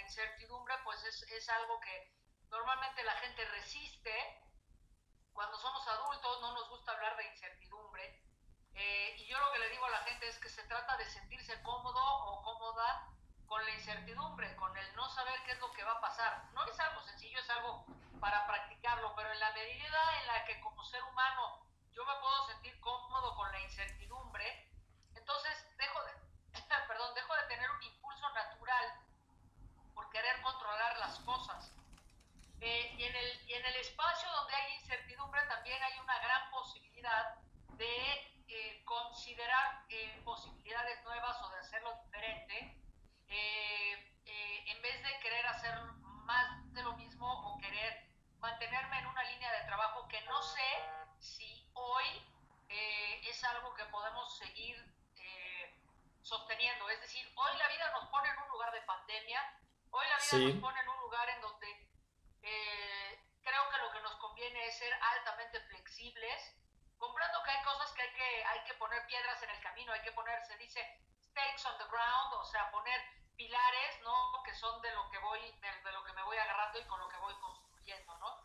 incertidumbre 0.00 0.74
pues 0.84 1.02
es, 1.04 1.22
es, 1.22 1.48
algo 1.48 1.80
que 1.80 2.12
normalmente 2.50 3.02
la 3.04 3.14
gente 3.16 3.44
resiste. 3.46 4.12
Cuando 5.32 5.56
somos 5.58 5.86
adultos 5.86 6.40
no 6.40 6.52
nos 6.52 6.68
gusta 6.68 6.92
hablar 6.92 7.16
de 7.16 7.28
incertidumbre. 7.28 8.24
Eh, 8.74 9.16
y 9.18 9.26
yo 9.26 9.38
lo 9.38 9.52
que 9.52 9.60
le 9.60 9.70
digo 9.70 9.86
a 9.86 9.90
la 9.90 10.02
gente 10.02 10.28
es 10.28 10.38
que 10.38 10.48
se 10.48 10.62
trata 10.64 10.96
de 10.96 11.06
sentirse 11.06 11.62
cómodo 11.62 12.00
o 12.00 12.42
cómoda 12.42 13.08
con 13.46 13.64
la 13.64 13.70
incertidumbre, 13.70 14.54
con 14.56 14.76
el 14.76 14.94
no 14.94 15.08
saber 15.08 15.34
qué 15.44 15.52
es 15.52 15.58
lo 15.60 15.72
que 15.72 15.84
va 15.84 15.92
a 15.92 16.00
pasar. 16.00 16.44
No 16.52 16.64
es 16.64 16.78
algo 16.80 17.00
sencillo, 17.02 17.40
es 17.40 17.50
algo 17.50 17.86
para 18.20 18.46
practicarlo, 18.46 19.14
pero 19.16 19.32
en 19.32 19.40
la 19.40 19.52
medida 19.52 20.20
en 20.20 20.26
la 20.26 20.44
que 20.44 20.60
como 20.60 20.84
ser 20.84 21.02
humano 21.04 21.66
yo 21.92 22.04
me 22.04 22.20
puedo 22.20 22.46
sentir 22.48 22.78
cómodo 22.80 23.34
con 23.36 23.50
la 23.50 23.60
incertidumbre, 23.60 24.70
entonces 25.14 25.66
dejo 25.76 26.04
de, 26.04 26.12
perdón, 26.88 27.14
dejo 27.14 27.34
de 27.34 27.42
tener 27.48 27.70
un 27.70 27.82
impulso 27.82 28.28
natural 28.30 29.07
querer 30.10 30.40
controlar 30.42 30.98
las 30.98 31.18
cosas. 31.20 31.72
Eh, 32.60 32.94
y, 32.98 33.04
en 33.04 33.14
el, 33.14 33.48
y 33.48 33.54
en 33.54 33.64
el 33.64 33.76
espacio 33.76 34.28
donde 34.32 34.54
hay 34.54 34.74
incertidumbre 34.74 35.40
también 35.48 35.80
hay 35.80 35.98
una 36.00 36.18
gran 36.18 36.50
posibilidad 36.50 37.36
de 37.74 38.32
eh, 38.48 38.82
considerar 38.84 39.84
eh, 39.88 40.20
posibilidades 40.24 41.02
nuevas 41.04 41.40
o 41.42 41.50
de 41.50 41.58
hacerlo 41.58 41.94
diferente, 42.04 42.74
en 44.70 44.82
vez 44.82 45.02
de 45.02 45.18
querer 45.20 45.46
hacer 45.46 45.74
más 46.24 46.72
de 46.72 46.82
lo 46.82 46.94
mismo 46.96 47.26
o 47.26 47.58
querer 47.58 48.06
mantenerme 48.38 48.98
en 48.98 49.06
una 49.06 49.22
línea 49.24 49.52
de 49.52 49.66
trabajo 49.66 50.06
que 50.08 50.20
no 50.22 50.42
sé 50.42 50.68
si 51.18 51.68
hoy 51.74 52.04
es 52.68 53.44
algo 53.44 53.74
que 53.74 53.84
podemos 53.86 54.38
seguir 54.38 54.76
sosteniendo. 56.22 56.88
Es 56.90 57.00
decir, 57.00 57.30
hoy 57.34 57.56
la 57.58 57.68
vida 57.68 57.90
nos 57.92 58.08
pone 58.08 58.28
en 58.28 58.38
un 58.38 58.48
lugar 58.48 58.72
de 58.72 58.82
pandemia, 58.82 59.40
hoy 59.90 60.06
la 60.06 60.16
vida 60.16 60.52
nos 60.52 60.60
pone 60.60 60.80
en 60.80 60.88
un 60.88 61.00
lugar 61.00 61.28
en 61.30 61.40
donde 61.40 61.88
eh, 62.42 63.24
creo 63.42 63.68
que 63.70 63.78
lo 63.78 63.90
que 63.92 64.00
nos 64.00 64.14
conviene 64.16 64.66
es 64.66 64.78
ser 64.78 64.92
altamente 64.92 65.60
flexibles, 65.68 66.56
comprando 66.98 67.42
que 67.42 67.50
hay 67.50 67.62
cosas 67.64 67.92
que 67.92 68.02
hay 68.02 68.12
que, 68.12 68.44
hay 68.44 68.64
que 68.64 68.74
poner 68.74 69.06
piedras 69.06 69.42
en 69.42 69.50
el 69.50 69.60
camino, 69.60 69.92
hay 69.92 70.02
que 70.02 70.12
poner, 70.12 70.44
se 70.44 70.56
dice, 70.58 70.80
stakes 71.22 71.66
on 71.66 71.78
the 71.78 71.84
ground, 71.84 72.34
o 72.34 72.44
sea, 72.44 72.70
poner 72.70 73.00
pilares, 73.36 74.00
¿no? 74.02 74.42
Que 74.44 74.54
son 74.54 74.80
de 74.82 74.90
lo 74.92 75.08
que 75.10 75.18
voy, 75.18 75.40
de, 75.40 75.92
lo 75.92 76.04
que 76.04 76.12
me 76.12 76.22
voy 76.22 76.36
agarrando 76.36 76.78
y 76.78 76.86
con 76.86 76.98
lo 77.00 77.08
que 77.08 77.16
voy 77.18 77.34
construyendo, 77.40 78.16
¿no? 78.18 78.44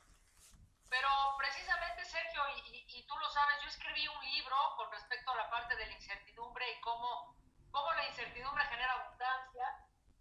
Pero 0.89 1.09
precisamente, 1.38 2.05
Sergio, 2.05 2.41
y, 2.55 2.85
y, 2.88 3.07
tú 3.07 3.17
lo 3.17 3.29
sabes, 3.29 3.62
yo 3.62 3.67
escribí 3.67 4.07
un 4.07 4.23
libro 4.25 4.55
con 4.77 4.91
respecto 4.91 5.31
a 5.31 5.35
la 5.35 5.50
parte 5.50 5.75
de 5.75 5.88
la 5.88 5.93
incertidumbre 5.93 6.71
y 6.71 6.81
cómo 6.81 7.35
cómo 7.73 7.91
la 7.93 8.05
incertidumbre 8.07 8.63
genera 8.65 8.93
abundancia. 8.93 9.65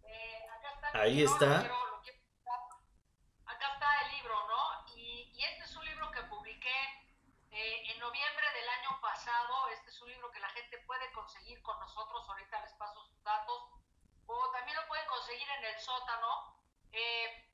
Eh, 0.03 0.47
acá 0.49 0.73
está 0.73 0.82
Ahí 0.93 1.23
está. 1.23 1.59
acá 3.45 3.67
está 3.73 4.01
el 4.05 4.11
libro, 4.11 4.35
¿no? 4.47 4.95
Y, 4.95 5.31
y, 5.33 5.43
este 5.43 5.63
es 5.63 5.75
un 5.75 5.83
libro 5.85 6.11
que 6.11 6.21
publiqué 6.23 6.77
eh, 7.49 7.91
en 7.91 7.99
noviembre 7.99 8.45
del 8.53 8.69
año 8.69 9.01
pasado. 9.01 9.69
Este 9.69 9.89
es 9.89 10.01
un 10.01 10.09
libro 10.09 10.29
que 10.29 10.39
la 10.39 10.49
gente 10.49 10.77
puede 10.85 11.11
conseguir 11.13 11.59
con 11.63 11.79
nosotros. 11.79 12.29
Ahorita 12.29 12.61
les 12.61 12.73
paso 12.73 13.03
sus 13.07 13.23
datos. 13.23 13.71
O 14.27 14.51
también 14.51 14.77
lo 14.77 14.87
pueden 14.87 15.07
conseguir 15.07 15.49
en 15.49 15.65
el 15.65 15.79
sótano. 15.79 16.61
Eh, 16.91 17.49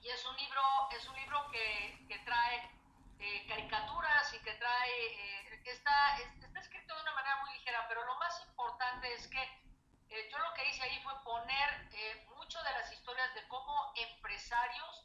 y 0.00 0.08
es 0.08 0.24
un 0.24 0.36
libro, 0.36 0.62
es 0.92 1.06
un 1.08 1.16
libro 1.16 1.50
que, 1.50 2.06
que 2.08 2.18
trae 2.20 2.70
eh, 3.18 3.46
caricaturas 3.48 4.32
y 4.32 4.38
que 4.38 4.54
trae, 4.54 5.06
eh, 5.12 5.60
está, 5.66 6.16
está 6.18 6.60
escrito 6.60 6.94
de 6.94 7.02
una 7.02 7.12
manera 7.12 7.36
muy 7.42 7.52
ligera, 7.52 7.84
pero 7.86 8.02
lo 8.06 8.14
más 8.16 8.40
importante 8.48 9.12
es 9.12 9.28
que 9.28 9.66
eh, 10.08 10.28
yo 10.30 10.38
lo 10.38 10.54
que 10.54 10.68
hice 10.68 10.82
ahí 10.82 11.00
fue 11.02 11.12
poner 11.24 11.88
eh, 11.92 12.24
mucho 12.46 12.62
de 12.62 12.70
las 12.70 12.92
historias 12.92 13.34
de 13.34 13.48
cómo 13.48 13.92
empresarios 13.96 15.04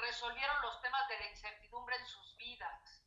resolvieron 0.00 0.62
los 0.62 0.80
temas 0.80 1.06
de 1.08 1.18
la 1.18 1.28
incertidumbre 1.28 1.96
en 1.96 2.06
sus 2.06 2.36
vidas. 2.36 3.02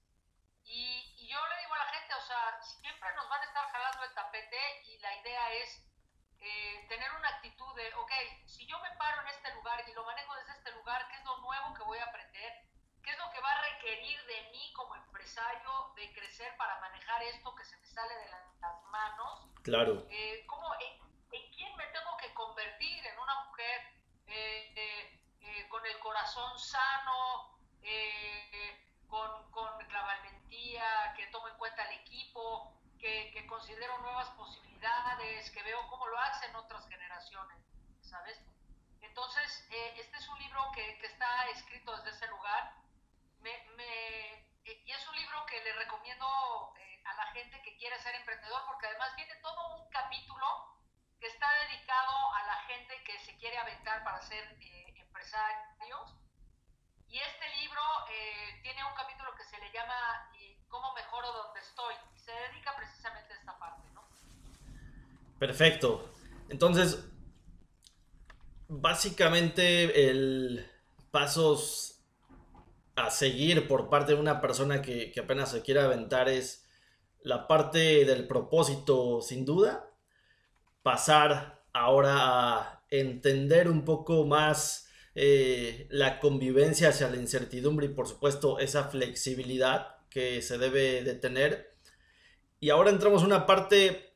Y, 0.63 1.15
y, 1.17 1.27
yo 1.27 1.39
le 1.47 1.57
digo 1.61 1.73
a 1.73 1.79
la 1.79 1.85
gente, 1.85 2.13
o 2.13 2.21
sea, 2.21 2.61
siempre 2.61 3.09
nos 3.15 3.27
van 3.27 3.41
a 3.41 3.45
estar 3.45 3.67
jalando 3.71 4.03
el 4.03 4.13
tapete 4.13 4.81
y 4.85 4.97
la 5.00 5.15
idea 5.17 5.53
es 5.53 5.83
eh, 6.39 6.85
tener 6.88 7.11
una 7.13 7.29
actitud 7.29 7.75
de, 7.75 7.93
ok, 7.95 8.11
si 8.45 8.65
yo 8.67 8.79
me 8.79 8.91
paro 8.97 9.21
en 9.21 9.27
este 9.27 9.53
lugar 9.55 9.83
y 9.88 9.93
lo 9.93 10.05
manejo 10.05 10.33
desde 10.35 10.53
este 10.53 10.71
lugar, 10.71 11.07
¿qué 11.09 11.17
es 11.17 11.23
lo 11.25 11.38
nuevo 11.38 11.73
que 11.73 11.83
voy 11.83 11.97
a 11.97 12.05
aprender? 12.05 12.53
¿Qué 13.03 13.11
es 13.11 13.17
lo 13.17 13.29
que 13.31 13.41
va 13.41 13.51
a 13.51 13.61
requerir 13.61 14.25
de 14.25 14.51
mí 14.51 14.73
como 14.73 14.95
empresario 14.95 15.93
de 15.95 16.13
crecer 16.13 16.55
para 16.57 16.79
manejar 16.79 17.23
esto 17.23 17.53
que 17.55 17.65
se 17.65 17.77
me 17.77 17.85
sale 17.88 18.15
de 18.15 18.29
las 18.29 18.83
manos? 18.91 19.50
Claro. 19.63 20.05
Eh, 20.09 20.45
¿cómo, 20.47 20.73
en, 20.79 21.51
quién 21.51 21.75
me 21.75 21.88
tengo 21.88 22.15
que 22.17 22.33
convertir? 22.33 23.05
¿En 23.05 23.19
una 23.19 23.43
mujer 23.45 23.81
eh, 24.27 25.67
con 25.69 25.85
el 25.85 26.00
corazón 26.00 26.57
sano? 26.59 27.51
con, 29.07 29.51
con 29.51 29.69
la 29.91 30.01
valentía, 30.03 31.13
que 31.15 31.27
toma 31.27 31.50
en 31.50 31.57
cuenta 31.57 31.83
el 31.89 32.00
equipo, 32.00 32.73
que, 33.00 33.45
considero 33.71 33.97
nuevas 33.99 34.29
posibilidades, 34.31 35.49
que 35.51 35.63
veo 35.63 35.87
cómo 35.87 36.05
lo 36.07 36.19
hacen 36.19 36.53
otras 36.57 36.85
generaciones, 36.89 37.57
¿sabes? 38.01 38.37
Entonces, 38.99 39.65
eh, 39.71 39.93
este 39.97 40.17
es 40.17 40.27
un 40.27 40.37
libro 40.39 40.69
que, 40.75 40.97
que, 40.97 41.05
está 41.07 41.47
escrito 41.51 41.95
desde 41.95 42.09
ese 42.09 42.27
lugar 42.27 42.73
me, 43.39 43.65
me, 43.77 44.33
eh, 44.65 44.83
y 44.85 44.91
es 44.91 45.07
un 45.07 45.15
libro 45.15 45.45
que 45.45 45.63
le 45.63 45.71
recomiendo 45.71 46.27
eh, 46.79 47.01
a 47.05 47.13
la 47.13 47.27
gente 47.27 47.61
que 47.61 47.77
quiere 47.77 47.97
ser 47.99 48.13
emprendedor 48.15 48.61
porque 48.67 48.87
además 48.87 49.15
viene 49.15 49.35
todo 49.35 49.77
un 49.77 49.89
capítulo 49.89 50.77
que 51.21 51.27
está 51.27 51.49
dedicado 51.63 52.33
a 52.33 52.43
la 52.43 52.55
gente 52.63 53.01
que 53.05 53.17
se 53.19 53.37
quiere 53.37 53.57
aventar 53.57 54.03
para 54.03 54.21
ser 54.21 54.57
empresarios. 54.95 56.13
Y 57.07 57.19
este 57.19 57.47
libro 57.55 57.81
tiene 58.63 58.83
un 58.83 58.95
capítulo 58.95 59.33
que 59.35 59.43
se 59.45 59.57
le 59.59 59.71
llama 59.71 60.29
¿Cómo 60.67 60.93
mejoro 60.93 61.31
donde 61.31 61.59
estoy? 61.59 61.95
se 62.21 62.31
dedica 62.31 62.75
precisamente 62.75 63.33
a 63.33 63.37
esta 63.37 63.57
parte, 63.57 63.89
¿no? 63.93 64.01
Perfecto. 65.41 66.07
Entonces, 66.50 67.03
básicamente 68.67 70.07
el 70.07 70.67
pasos 71.10 72.03
a 72.95 73.10
seguir 73.10 73.67
por 73.67 73.89
parte 73.89 74.13
de 74.13 74.19
una 74.19 74.39
persona 74.39 74.83
que, 74.83 75.12
apenas 75.19 75.50
se 75.50 75.63
quiere 75.63 75.81
aventar 75.81 76.29
es 76.29 76.69
la 77.24 77.48
parte 77.48 78.05
del 78.05 78.27
propósito 78.27 79.19
sin 79.24 79.43
duda, 79.43 79.89
pasar 80.83 81.63
ahora 81.74 82.17
a 82.19 82.83
entender 82.91 83.67
un 83.67 83.83
poco 83.83 84.27
más 84.27 84.91
eh, 85.15 85.88
la 85.89 86.19
convivencia 86.19 86.89
hacia 86.89 87.10
la 87.10 87.17
incertidumbre 87.17 87.88
y 87.88 87.95
por 87.95 88.07
supuesto 88.07 88.60
esa 88.60 88.89
flexibilidad 88.89 89.95
que 90.12 90.43
se 90.43 90.60
debe 90.60 91.01
de 91.01 91.15
tener. 91.15 91.74
Y 92.60 92.69
ahora 92.69 92.91
entramos 92.91 93.24
a 93.24 93.25
una 93.25 93.48
parte 93.48 94.10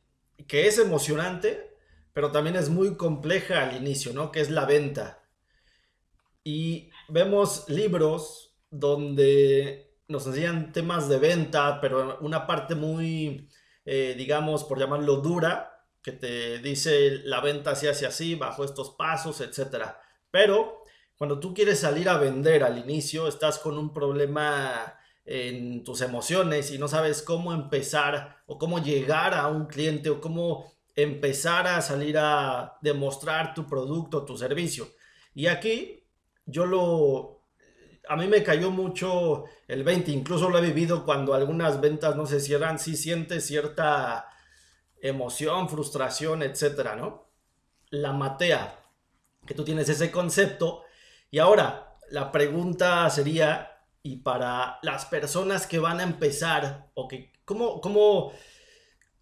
que 0.47 0.67
es 0.67 0.77
emocionante, 0.77 1.77
pero 2.13 2.31
también 2.31 2.55
es 2.55 2.69
muy 2.69 2.95
compleja 2.95 3.63
al 3.63 3.75
inicio, 3.75 4.13
¿no? 4.13 4.31
Que 4.31 4.41
es 4.41 4.49
la 4.49 4.65
venta. 4.65 5.23
Y 6.43 6.89
vemos 7.09 7.67
libros 7.67 8.55
donde 8.69 9.97
nos 10.07 10.27
enseñan 10.27 10.71
temas 10.71 11.09
de 11.09 11.17
venta, 11.17 11.79
pero 11.81 12.19
una 12.21 12.45
parte 12.45 12.75
muy, 12.75 13.49
eh, 13.85 14.15
digamos, 14.17 14.63
por 14.63 14.79
llamarlo 14.79 15.17
dura, 15.17 15.85
que 16.01 16.11
te 16.11 16.59
dice 16.59 17.21
la 17.23 17.41
venta 17.41 17.75
se 17.75 17.89
hace 17.89 18.05
así, 18.05 18.35
bajo 18.35 18.63
estos 18.63 18.91
pasos, 18.91 19.41
etc. 19.41 19.85
Pero 20.29 20.83
cuando 21.17 21.39
tú 21.39 21.53
quieres 21.53 21.79
salir 21.79 22.09
a 22.09 22.17
vender 22.17 22.63
al 22.63 22.77
inicio, 22.77 23.27
estás 23.27 23.57
con 23.57 23.77
un 23.77 23.91
problema 23.91 24.99
en 25.25 25.83
tus 25.83 26.01
emociones 26.01 26.71
y 26.71 26.77
no 26.77 26.87
sabes 26.87 27.21
cómo 27.21 27.53
empezar 27.53 28.43
o 28.45 28.57
cómo 28.57 28.79
llegar 28.79 29.33
a 29.33 29.47
un 29.47 29.65
cliente 29.65 30.09
o 30.09 30.21
cómo 30.21 30.71
empezar 30.95 31.67
a 31.67 31.81
salir 31.81 32.17
a 32.17 32.77
demostrar 32.81 33.53
tu 33.53 33.67
producto, 33.67 34.23
tu 34.23 34.37
servicio. 34.37 34.87
Y 35.33 35.47
aquí 35.47 36.07
yo 36.45 36.65
lo, 36.65 37.41
a 38.07 38.15
mí 38.15 38.27
me 38.27 38.43
cayó 38.43 38.71
mucho 38.71 39.45
el 39.67 39.83
20, 39.83 40.11
incluso 40.11 40.49
lo 40.49 40.59
he 40.59 40.61
vivido 40.61 41.03
cuando 41.05 41.33
algunas 41.33 41.81
ventas 41.81 42.15
no 42.15 42.25
se 42.25 42.39
cierran, 42.39 42.79
sí 42.79 42.95
sientes 42.95 43.45
cierta 43.45 44.29
emoción, 45.01 45.67
frustración, 45.69 46.43
etcétera, 46.43 46.95
¿no? 46.95 47.29
La 47.89 48.13
matea, 48.13 48.79
que 49.45 49.53
tú 49.53 49.63
tienes 49.63 49.89
ese 49.89 50.11
concepto 50.11 50.83
y 51.35 51.39
ahora, 51.39 51.97
la 52.11 52.31
pregunta 52.31 53.09
sería, 53.09 53.74
y 54.05 54.17
para 54.17 54.77
las 54.83 55.05
personas 55.05 55.65
que 55.65 55.79
van 55.79 55.99
a 55.99 56.03
empezar, 56.03 56.91
o 56.93 57.07
que, 57.07 57.33
¿cómo, 57.43 57.81
cómo, 57.81 58.33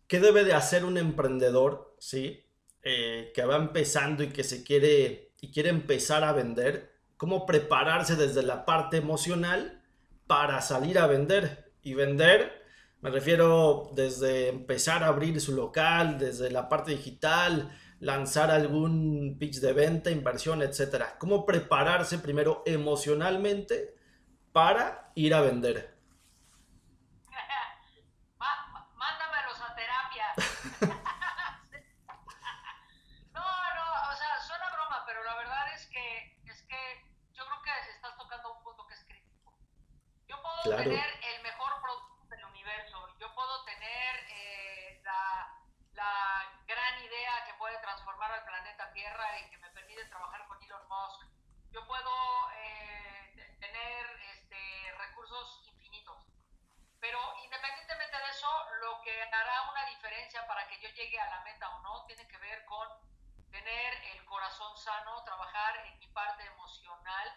qué 0.07 0.19
debe 0.19 0.43
de 0.43 0.51
hacer 0.51 0.83
un 0.83 0.97
emprendedor, 0.97 1.95
¿sí? 1.99 2.45
Eh, 2.81 3.31
que 3.33 3.45
va 3.45 3.55
empezando 3.55 4.23
y 4.23 4.27
que 4.27 4.43
se 4.43 4.61
quiere, 4.61 5.31
y 5.39 5.53
quiere 5.53 5.69
empezar 5.69 6.25
a 6.25 6.33
vender, 6.33 6.91
cómo 7.15 7.45
prepararse 7.45 8.17
desde 8.17 8.43
la 8.43 8.65
parte 8.65 8.97
emocional 8.97 9.81
para 10.27 10.59
salir 10.59 10.99
a 10.99 11.07
vender. 11.07 11.71
Y 11.81 11.93
vender, 11.93 12.51
me 12.99 13.09
refiero 13.09 13.89
desde 13.95 14.49
empezar 14.49 15.01
a 15.05 15.07
abrir 15.07 15.39
su 15.39 15.55
local, 15.55 16.17
desde 16.19 16.51
la 16.51 16.67
parte 16.67 16.91
digital, 16.91 17.71
lanzar 18.01 18.51
algún 18.51 19.37
pitch 19.39 19.61
de 19.61 19.71
venta, 19.71 20.11
inversión, 20.11 20.61
etcétera. 20.61 21.15
¿Cómo 21.19 21.45
prepararse 21.45 22.19
primero 22.19 22.63
emocionalmente 22.65 24.02
para 24.53 25.11
ir 25.15 25.33
a 25.33 25.41
vender? 25.41 25.97
Mándamelos 28.95 29.59
a 29.61 29.75
terapia. 29.75 30.33
no, 33.33 33.41
no, 33.41 34.09
o 34.09 34.15
sea, 34.15 34.39
suena 34.39 34.71
broma, 34.71 35.03
pero 35.05 35.23
la 35.23 35.35
verdad 35.35 35.73
es 35.73 35.85
que, 35.87 36.37
es 36.45 36.61
que 36.63 37.05
yo 37.33 37.43
creo 37.45 37.61
que 37.63 37.71
estás 37.91 38.15
tocando 38.15 38.53
un 38.53 38.63
punto 38.63 38.87
que 38.87 38.93
es 38.93 39.03
crítico. 39.03 39.53
Yo 40.27 40.41
puedo 40.41 40.77
tener 40.77 41.05
el 41.35 41.43
mejor 41.43 41.73
producto 41.81 42.27
del 42.29 42.45
universo, 42.45 43.09
yo 43.19 43.33
puedo 43.35 43.65
tener 43.65 44.15
eh, 44.29 45.01
la 45.03 45.59
la 45.95 46.43
gran 46.65 47.03
idea 47.03 47.45
que 47.45 47.53
puede 47.55 47.77
transformar 47.79 48.31
al 48.31 48.43
planeta 48.45 48.91
Tierra 48.93 49.39
y 49.39 49.49
que 49.49 49.57
me 49.57 49.69
permite 49.71 50.05
trabajar 50.05 50.45
con 50.47 50.61
Elon 50.63 50.87
Musk. 50.87 51.27
Yo 51.71 51.85
puedo 51.85 52.49
eh, 52.57 53.57
tener 53.59 54.05
este, 54.33 54.91
recursos 54.97 55.61
infinitos. 55.67 56.17
Pero 56.99 57.19
independientemente 57.43 58.17
de 58.17 58.29
eso, 58.29 58.47
lo 58.83 59.01
que 59.01 59.23
hará 59.23 59.69
una 59.71 59.85
diferencia 59.85 60.45
para 60.47 60.67
que 60.67 60.79
yo 60.81 60.89
llegue 60.89 61.19
a 61.19 61.29
la 61.29 61.41
meta 61.41 61.69
o 61.69 61.81
no 61.81 62.05
tiene 62.05 62.27
que 62.27 62.37
ver 62.37 62.65
con 62.65 62.87
tener 63.51 63.93
el 64.13 64.25
corazón 64.25 64.75
sano, 64.77 65.23
trabajar 65.23 65.77
en 65.87 65.99
mi 65.99 66.07
parte 66.07 66.45
emocional 66.45 67.27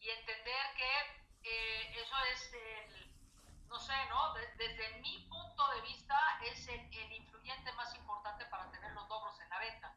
y 0.00 0.10
entender 0.10 0.74
que 0.74 1.20
eh, 1.42 2.00
eso 2.00 2.16
es 2.32 2.52
el, 2.52 3.12
no 3.68 3.78
sé, 3.78 3.94
¿no? 4.08 4.34
desde 4.56 4.98
mi 5.00 5.26
punto 5.28 5.68
de 5.68 5.80
vista 5.82 6.16
es 6.42 6.66
el, 6.68 7.12
influyente 7.12 7.72
más 7.72 7.94
importante 7.94 8.44
para 8.46 8.70
tener 8.70 8.92
los 8.92 9.08
logros 9.08 9.38
en 9.40 9.48
la 9.48 9.58
venta. 9.58 9.94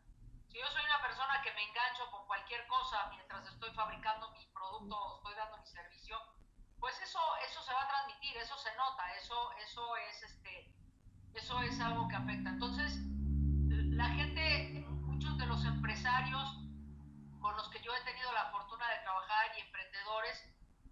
Si 0.48 0.60
yo 0.60 0.68
soy 0.68 0.84
una 0.86 1.02
persona 1.02 1.42
que 1.42 1.52
me 1.54 1.64
engancho 1.64 2.10
con 2.12 2.26
cualquier 2.28 2.68
cosa 2.68 3.08
mientras 3.10 3.46
estoy 3.48 3.72
fabricando 3.74 4.30
mi 4.32 4.46
producto 4.48 5.18
estoy 5.18 5.36
dando 5.36 5.58
mi 5.58 5.68
servicio, 5.68 6.22
pues 6.80 7.00
eso, 7.02 7.20
eso 7.38 7.64
se 7.64 7.74
va 7.74 7.84
a 7.84 7.88
transmitir, 7.88 8.36
eso 8.38 8.58
se 8.58 8.76
nota, 8.76 9.16
eso, 9.16 9.52
eso 9.54 9.96
es 9.98 10.24
este, 10.24 10.73
eso 11.36 11.62
es 11.62 11.80
algo 11.80 12.08
que 12.08 12.15
afecta. 12.15 12.50
Entonces, 12.50 13.00
la 13.69 14.10
gente, 14.10 14.86
muchos 15.02 15.38
de 15.38 15.46
los 15.46 15.63
empresarios 15.65 16.60
con 17.39 17.56
los 17.58 17.69
que 17.69 17.82
yo 17.82 17.93
he 17.96 18.02
tenido 18.02 18.32
la 18.34 18.52
fortuna 18.52 18.88
de 18.89 19.00
trabajar 19.00 19.52
y 19.58 19.62
emprendedores, 19.62 20.46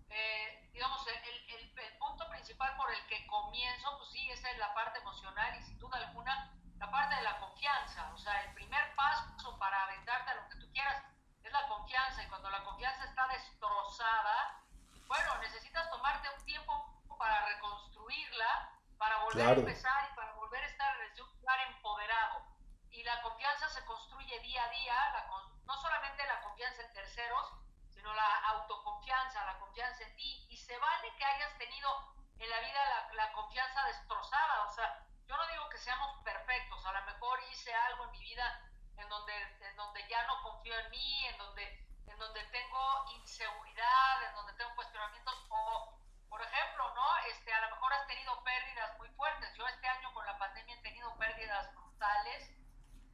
eh, 0.10 0.70
digamos, 0.74 1.06
el, 1.08 1.16
el, 1.16 1.80
el, 1.80 1.98
punto 1.98 2.28
principal 2.30 2.76
por 2.76 2.92
el 2.92 3.06
que 3.08 3.26
comienzo, 3.28 3.98
pues 3.98 4.12
sí, 4.12 4.30
esa 4.30 4.50
es 4.52 4.58
la 4.58 4.74
parte 4.74 5.00
emocional 5.00 5.58
y 5.60 5.64
sin 5.64 5.80
duda 5.80 5.98
alguna 5.98 6.52
la 6.78 6.90
parte 6.90 7.16
de 7.16 7.22
la 7.22 7.40
confianza. 7.40 8.12
O 8.14 8.18
sea, 8.18 8.42
el 8.44 8.54
primer 8.54 8.96
paso 8.96 9.58
para 9.60 9.84
aventarte 9.84 10.32
a 10.32 10.36
lo 10.36 10.50
que 10.50 10.56
tú 10.58 10.72
quieras 10.74 11.04
es 11.44 11.52
la 11.52 11.68
confianza 11.68 12.24
y 12.24 12.28
cuando 12.28 12.50
la 12.50 12.64
confianza 12.64 13.06
está 13.06 13.28
destrozada, 13.28 14.64
bueno, 15.08 15.38
necesitas 15.40 15.90
tomarte 15.92 16.28
un 16.36 16.46
tiempo 16.46 16.92
para 17.18 17.46
reconstruirla, 17.46 18.80
para 18.98 19.24
volver 19.26 19.48
a 19.48 19.52
empezar 19.52 20.10
y 20.12 20.16
para 20.16 20.34
volver 20.34 20.64
a 20.64 20.68
estar 20.68 20.98
desde 20.98 21.22
un 21.22 21.30
lugar 21.38 21.60
empoderado. 21.68 22.46
Y 22.90 23.04
la 23.04 23.22
confianza 23.22 23.70
se 23.70 23.86
construye 23.86 24.40
día 24.40 24.64
a 24.64 24.70
día, 24.70 24.96
la, 25.14 25.28
no 25.66 25.76
solamente 25.82 26.26
la 26.26 26.42
confianza 26.42 26.82
en 26.82 26.94
terceros, 26.94 27.54
sino 27.94 28.12
la 28.14 28.38
autoconfianza, 28.56 29.46
la 29.46 29.60
confianza 29.60 30.04
en 30.04 30.16
ti. 30.16 30.48
Y 30.50 30.58
se 30.58 30.78
vale 30.80 31.14
que 31.16 31.24
hayas 31.24 31.54
tenido 31.82 32.14
en 32.38 32.50
la 32.50 32.60
vida 32.60 32.86
la, 32.86 33.14
la, 33.14 33.34
confianza 33.34 33.84
destrozada. 33.86 34.66
O 34.66 34.74
sea, 34.74 35.04
yo 35.26 35.36
no 35.36 35.48
digo 35.48 35.70
que 35.70 35.78
seamos 35.78 36.24
perfectos, 36.24 36.86
a 36.86 36.92
lo 36.92 37.06
mejor 37.06 37.40
hice 37.52 37.74
algo 37.74 38.06
en 38.06 38.12
mi 38.12 38.20
vida 38.20 38.70
en 38.98 39.10
donde, 39.10 39.34
en 39.62 39.76
donde 39.76 40.08
ya 40.08 40.26
no 40.28 40.42
confío 40.44 40.78
en 40.78 40.92
mí, 40.92 41.26
en 41.28 41.38
donde, 41.38 41.64
en 42.08 42.20
donde 42.20 42.44
tengo 42.46 43.06
inseguridad, 43.16 44.24
en 44.28 44.36
donde 44.36 44.54
tengo 44.54 44.76
cuestionamientos 44.76 45.46
o, 45.50 45.98
por 46.30 46.42
ejemplo, 46.42 46.94
¿no? 46.94 47.18
Este, 47.30 47.52
a 47.54 47.62
lo 47.62 47.76
mejor 47.76 47.94
has 47.94 48.08
tenido 48.08 48.44
pérdidas 48.44 48.98
muy 49.00 49.10
fuertes. 49.10 49.54
Yo 49.56 49.68
este 49.68 49.88
año 49.88 50.14
con 50.14 50.26
la 50.26 50.38
pandemia 50.38 50.76
he 50.76 50.82
tenido 50.82 51.16
pérdidas 51.18 51.74
brutales. 51.74 52.52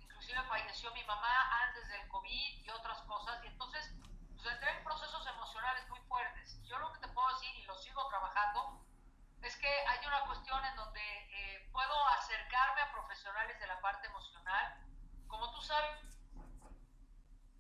Inclusive 0.02 0.42
falleció 0.44 0.92
mi 0.92 1.04
mamá 1.06 1.64
antes 1.64 1.88
del 1.88 2.08
COVID 2.10 2.66
y 2.66 2.70
otras 2.70 3.02
cosas. 3.04 3.44
Y 3.44 3.48
entonces 3.48 3.94
pues 4.36 4.54
entré 4.54 4.72
en 4.72 4.84
procesos 4.84 5.26
emocionales 5.26 5.88
muy 5.90 6.00
fuertes. 6.02 6.62
Yo 6.64 6.78
lo 6.80 6.92
que 6.94 7.00
te 7.00 7.08
puedo 7.08 7.28
decir, 7.34 7.56
y 7.56 7.64
lo 7.64 7.76
sigo 7.78 8.08
trabajando, 8.08 8.82
es 9.42 9.56
que 9.58 9.68
hay 9.68 10.06
una 10.06 10.26
cuestión 10.26 10.64
en 10.66 10.76
donde 10.76 11.02
eh, 11.02 11.70
puedo 11.72 12.08
acercarme 12.10 12.82
a 12.82 12.92
profesionales 12.92 13.60
de 13.60 13.68
la 13.68 13.80
parte 13.82 14.08
emocional. 14.08 14.78
Como 15.28 15.52
tú 15.52 15.62
sabes, 15.62 16.00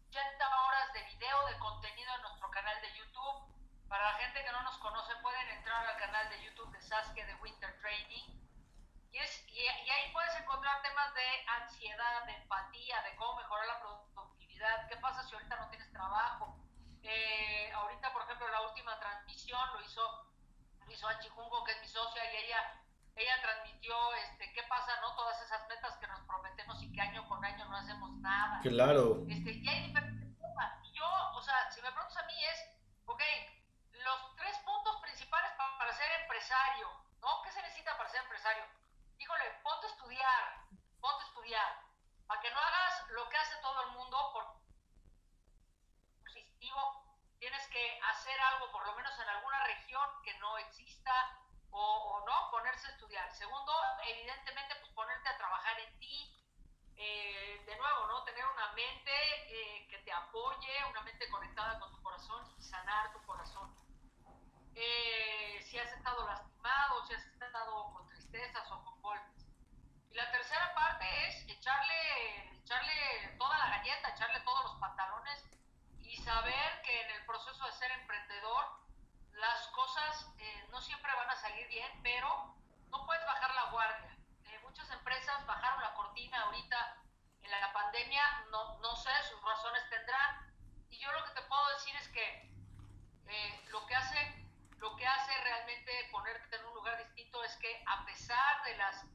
80 0.10 0.65
horas 0.65 0.93
de 0.93 1.04
video, 1.04 1.46
de 1.48 1.60
contenido 1.60 2.15
en 2.15 2.22
nuestro 2.24 2.50
canal 2.52 2.82
de 2.82 2.98
YouTube. 2.98 3.88
Para 3.88 4.04
la 4.04 4.17
gente 4.38 4.50
que 4.50 4.52
no 4.56 4.62
nos 4.63 4.78
conoce, 4.78 5.15
pueden 5.21 5.50
entrar 5.50 5.86
al 5.88 5.97
canal 5.97 6.30
de 6.30 6.43
YouTube 6.43 6.71
de 6.71 6.82
Sasuke 6.82 7.26
de 7.26 7.36
Winter 7.36 7.80
Trading. 7.82 8.38
Y, 9.12 9.17
es, 9.17 9.45
y, 9.47 9.62
y 9.62 9.89
ahí 9.89 10.12
puedes 10.13 10.36
encontrar 10.36 10.82
temas 10.82 11.13
de 11.13 11.45
ansiedad, 11.47 12.26
de 12.26 12.34
empatía, 12.34 13.02
de 13.02 13.15
cómo 13.15 13.38
mejorar 13.38 13.67
la 13.67 13.80
productividad, 13.80 14.88
qué 14.89 14.97
pasa 14.97 15.23
si 15.23 15.34
ahorita 15.34 15.56
no 15.56 15.69
tienes 15.69 15.91
trabajo, 15.91 16.56
eh, 17.02 17.71
ahorita, 17.73 18.13
por 18.13 18.23
ejemplo, 18.23 18.47
la 18.50 18.62
última 18.62 19.00
transmisión 19.00 19.62
lo 19.73 19.82
hizo, 19.82 20.32
lo 20.86 20.91
hizo 20.91 21.08
Anchi 21.08 21.30
Jungo, 21.30 21.63
que 21.63 21.71
es 21.71 21.82
mi 21.82 21.88
socia, 21.88 22.34
y 22.34 22.45
ella, 22.45 22.82
ella 23.15 23.41
transmitió 23.41 24.13
este, 24.15 24.54
qué 24.54 24.63
pasa, 24.63 25.00
¿no? 25.02 25.15
Todas 25.15 25.41
esas 25.41 25.67
metas 25.67 25.97
que 25.97 26.08
nos 26.08 26.19
prometemos 26.21 26.84
y 26.84 26.91
que 26.91 27.02
año 27.02 27.28
con 27.28 27.43
año 27.43 27.65
no 27.65 27.78
hacemos 27.78 28.12
nada. 28.17 28.60
Claro. 28.62 29.23
Este, 29.30 29.52
y 29.52 29.67
hay 29.67 29.88
diferentes 29.88 30.38
temas. 30.38 30.86
Y 30.86 30.91
yo, 30.91 31.08
o 31.34 31.41
sea, 31.41 31.71
si 31.71 31.82
me 31.82 31.91
preguntas 31.91 32.17
a 32.17 32.28
mí 32.28 32.43
es, 32.43 32.78
ok, 33.06 33.23
los 34.08 34.36
tres 34.36 34.58
puntos 34.60 35.02
principales 35.02 35.52
para, 35.58 35.78
para 35.78 35.93
ser 35.93 36.12
¿no? 37.22 37.41
¿Qué 37.43 37.52
se 37.52 37.62
necesita 37.62 37.98
para 37.98 38.10
ser 38.10 38.22
empresario? 38.22 38.63
Híjole, 39.17 39.46
ponte 39.63 39.88
a 39.88 39.89
estudiar, 39.89 40.65
ponte 41.00 41.24
a 41.24 41.28
estudiar, 41.28 41.84
para 42.28 42.41
que 42.41 42.52
no 42.52 42.60
hagas 42.60 43.10
lo 43.10 43.30
que 43.30 43.38
hace 43.38 43.56
todo 43.62 43.82
el 43.84 43.91
mundo, 43.91 44.17
por 44.34 44.58
tienes 47.39 47.67
que 47.67 48.00
hacer 48.12 48.39
algo, 48.39 48.72
por 48.72 48.86
lo 48.86 48.96
menos 48.96 49.13
en 49.20 49.30
alguna 49.30 49.63
región 49.63 50.10
que 50.24 50.34
no 50.39 50.58
exista, 50.58 51.39
o, 51.70 52.24
no, 52.26 52.52
ponerse 52.52 52.88
a 52.88 52.91
estudiar. 52.91 53.32
Segundo, 53.36 53.72
evidentemente 54.06 54.76
pues 54.80 54.91
ponerte 54.93 55.30
a 55.30 55.38
trabajar 55.38 55.80
en 55.80 56.00
ti, 56.00 56.34
eh, 56.96 57.63
de 57.65 57.76
nuevo, 57.78 58.08
¿no? 58.08 58.24
Tener 58.24 58.46
una 58.46 58.72
mente 58.74 59.13
eh, 59.50 59.88
que 59.88 60.00
te 60.00 60.12
apoye, 60.12 60.86
una 60.89 61.02
mente 61.02 61.30
conectada 61.30 61.80
con 61.80 61.91
tu 61.91 62.02
corazón 62.02 62.52
y 62.58 62.62
sanar 62.63 63.13
tu 63.13 63.24
corazón. 63.26 63.87
Eh, 64.80 65.60
si 65.63 65.80
has 65.80 65.92
estado 65.92 66.24
lastimado, 66.28 67.04
si 67.08 67.16
has 67.16 67.26
estado 67.26 67.92
con 67.94 68.08
tristezas 68.10 68.72
o 68.72 68.84
con 68.84 69.02
golpes. 69.02 69.48
Y 70.12 70.13
la 70.13 70.32
tercera 70.32 70.72
parte 70.76 71.06
es 71.28 71.50
echarle, 71.50 72.60
echarle 72.62 73.36
toda 73.40 73.58
la 73.58 73.70
galleta, 73.70 74.10
echarle 74.10 74.40
todos 74.42 74.66
los 74.66 74.76
pantalones 74.76 75.44
y 76.00 76.16
saber 76.18 76.82
que 76.84 77.02
en 77.02 77.10
el 77.10 77.26
proceso 77.26 77.66
de 77.66 77.72
ser 77.72 77.90
emprendedor 77.90 78.66
las 79.32 79.68
cosas 79.70 80.28
no 80.70 80.80
siempre 80.80 81.12
van 81.16 81.30
a 81.32 81.36
salir 81.38 81.68
bien, 81.70 81.90
pero 82.04 82.56
no 82.92 83.04
puedes 83.08 83.26
bajar 83.26 83.56
la 83.56 83.72
guardia. 83.72 84.16
muchas 84.62 84.92
empresas 84.92 85.44
bajaron 85.48 85.82
la 85.82 85.94
cortina 85.96 86.40
ahorita 86.44 87.02
en 87.42 87.50
la 87.50 87.74
pandemia, 87.74 88.46
no, 88.52 88.78
no 88.78 88.96
sé, 88.96 89.10
sus 89.28 89.42
razones 89.42 89.90
tendrán. 89.90 90.54
Y 90.92 91.00
yo 91.00 91.12
lo 91.13 91.26
que 91.26 91.32
te 91.32 91.42
puedo 91.48 91.68
decir 91.70 91.96
es 91.96 92.08
que 92.10 92.52
eh, 93.28 93.66
lo 93.70 93.84
que 93.88 93.96
hace 93.96 94.37
lo 94.78 94.96
que 94.96 95.06
hace 95.06 95.34
realmente 95.44 96.10
ponerte 96.12 96.56
en 96.56 96.66
un 96.66 96.74
lugar 96.76 96.98
distinto 97.04 97.44
es 97.44 97.56
que 97.58 97.84
a 97.86 98.06
pesar 98.06 98.63
de 98.63 98.78
las, 98.78 99.06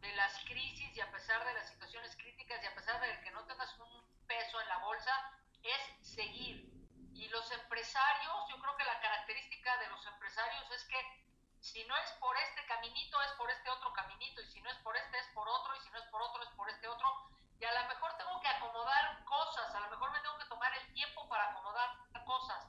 de 0.00 0.14
las 0.14 0.38
crisis 0.44 0.96
y 0.96 1.00
a 1.00 1.10
pesar 1.10 1.44
de 1.44 1.54
las 1.54 1.68
situaciones 1.68 2.14
críticas 2.16 2.62
y 2.62 2.66
a 2.66 2.74
pesar 2.74 3.00
de 3.00 3.20
que 3.22 3.30
no 3.30 3.44
tengas 3.44 3.72
un 3.78 4.26
peso 4.26 4.60
en 4.60 4.68
la 4.68 4.78
bolsa, 4.78 5.40
es 5.62 6.06
seguir. 6.06 6.68
Y 7.14 7.28
los 7.28 7.50
empresarios, 7.50 8.34
yo 8.50 8.60
creo 8.60 8.76
que 8.76 8.84
la 8.84 9.00
característica 9.00 9.76
de 9.78 9.88
los 9.88 10.06
empresarios 10.06 10.70
es 10.70 10.84
que 10.84 11.26
si 11.60 11.84
no 11.84 11.96
es 11.96 12.10
por 12.20 12.36
este 12.36 12.64
caminito, 12.66 13.20
es 13.22 13.32
por 13.32 13.50
este 13.50 13.70
otro 13.70 13.92
caminito, 13.92 14.40
y 14.42 14.46
si 14.46 14.60
no 14.60 14.70
es 14.70 14.76
por 14.78 14.96
este, 14.96 15.18
es 15.18 15.26
por 15.34 15.48
otro, 15.48 15.74
y 15.74 15.80
si 15.80 15.90
no 15.90 15.98
es 15.98 16.04
por 16.10 16.22
otro, 16.22 16.42
es 16.42 16.50
por 16.50 16.68
este 16.68 16.86
otro, 16.86 17.30
y 17.58 17.64
a 17.64 17.82
lo 17.82 17.88
mejor 17.88 18.16
tengo 18.18 18.40
que 18.40 18.48
acomodar 18.48 19.24
cosas, 19.24 19.74
a 19.74 19.80
lo 19.80 19.90
mejor 19.90 20.12
me 20.12 20.20
tengo 20.20 20.38
que 20.38 20.44
tomar 20.44 20.72
el 20.76 20.92
tiempo 20.92 21.28
para 21.28 21.50
acomodar 21.50 21.90
cosas, 22.24 22.68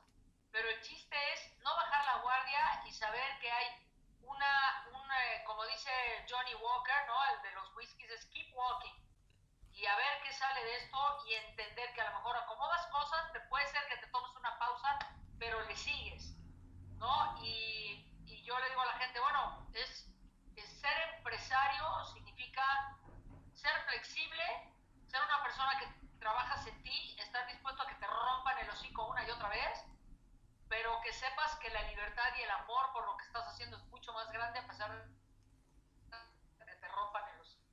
pero 0.57 0.71
el 0.71 0.81
chiste 0.81 1.15
es 1.33 1.55
no 1.59 1.69
bajar 1.75 2.03
la 2.05 2.17
guardia 2.23 2.81
y 2.83 2.91
saber 2.91 3.39
que 3.39 3.51
hay 3.51 3.67
una, 4.23 4.87
eh, 5.21 5.43
como 5.45 5.63
dice 5.65 5.91
Johnny 6.27 6.55
Walker, 6.55 6.95
¿no? 7.05 7.13
El 7.35 7.41
de 7.43 7.51
los 7.51 7.75
whiskies, 7.75 8.09
es 8.09 8.25
keep 8.33 8.51
walking. 8.55 8.95
Y 9.71 9.85
a 9.85 9.95
ver 9.95 10.19
qué 10.23 10.33
sale 10.33 10.63
de 10.63 10.77
esto 10.77 10.97
y 11.27 11.35
entender 11.35 11.93
que 11.93 12.01
a 12.01 12.09
lo 12.09 12.17
mejor 12.17 12.37
acomodas 12.37 12.87
cosas, 12.87 13.31
te 13.33 13.39
puede 13.41 13.67
ser 13.67 13.87
que 13.87 13.97
te 13.97 14.07
tomes 14.07 14.35
una 14.35 14.57
pausa, 14.57 14.97
pero 15.37 15.61
le 15.61 15.75
sigues, 15.75 16.35
¿no? 16.97 17.37
Y, 17.43 18.03
yo 18.43 18.57
le 18.57 18.69
digo 18.69 18.81
a 18.81 18.85
la 18.85 18.97
gente, 18.97 19.19
bueno, 19.19 19.67
es, 19.73 20.09
es 20.55 20.79
ser 20.79 20.97
empresario 21.17 22.05
significa 22.13 22.63
ser 23.53 23.79
flexible, 23.89 24.73
ser 25.05 25.21
una 25.21 25.43
persona 25.43 25.77
que 25.77 26.17
trabajas 26.17 26.65
en 26.65 26.81
ti, 26.81 27.15
estar 27.19 27.45
dispuesto 27.45 27.83
a 27.83 27.87
que 27.87 27.95
te 27.95 28.07
rompan 28.07 28.57
el 28.59 28.69
hocico 28.69 29.05
una 29.05 29.27
y 29.27 29.29
otra 29.29 29.49
vez, 29.49 29.85
pero 30.69 30.99
que 31.01 31.13
sepas 31.13 31.55
que 31.57 31.69
la 31.69 31.81
libertad 31.83 32.29
y 32.37 32.41
el 32.41 32.49
amor 32.51 32.91
por 32.93 33.05
lo 33.05 33.17
que 33.17 33.25
estás 33.25 33.47
haciendo 33.47 33.77
es 33.77 33.83
mucho 33.85 34.11
más 34.13 34.29
grande 34.31 34.59
a 34.59 34.67
pesar 34.67 34.91
de 34.91 36.65
que 36.65 36.75
te 36.75 36.87
rompan 36.89 37.23
el 37.33 37.41
hocico. 37.41 37.63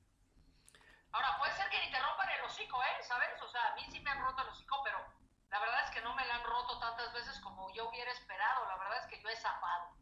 Ahora, 1.11 1.37
puede 1.37 1.53
ser 1.53 1.69
que 1.69 1.79
ni 1.85 1.91
te 1.91 1.99
rompan 1.99 2.29
el 2.29 2.43
hocico, 2.43 2.81
¿eh? 2.83 3.03
¿Sabes? 3.03 3.41
O 3.41 3.47
sea, 3.49 3.71
a 3.71 3.75
mí 3.75 3.85
sí 3.91 3.99
me 3.99 4.11
han 4.11 4.21
roto 4.21 4.41
el 4.41 4.49
hocico, 4.49 4.81
pero 4.83 4.97
la 5.49 5.59
verdad 5.59 5.83
es 5.85 5.91
que 5.91 6.01
no 6.01 6.13
me 6.15 6.25
la 6.25 6.35
han 6.35 6.43
roto 6.43 6.79
tantas 6.79 7.13
veces 7.13 7.39
como 7.39 7.71
yo 7.73 7.89
hubiera 7.89 8.11
esperado. 8.11 8.65
La 8.67 8.77
verdad 8.77 8.97
es 8.99 9.05
que 9.07 9.21
yo 9.21 9.29
he 9.29 9.35
zafado. 9.35 9.95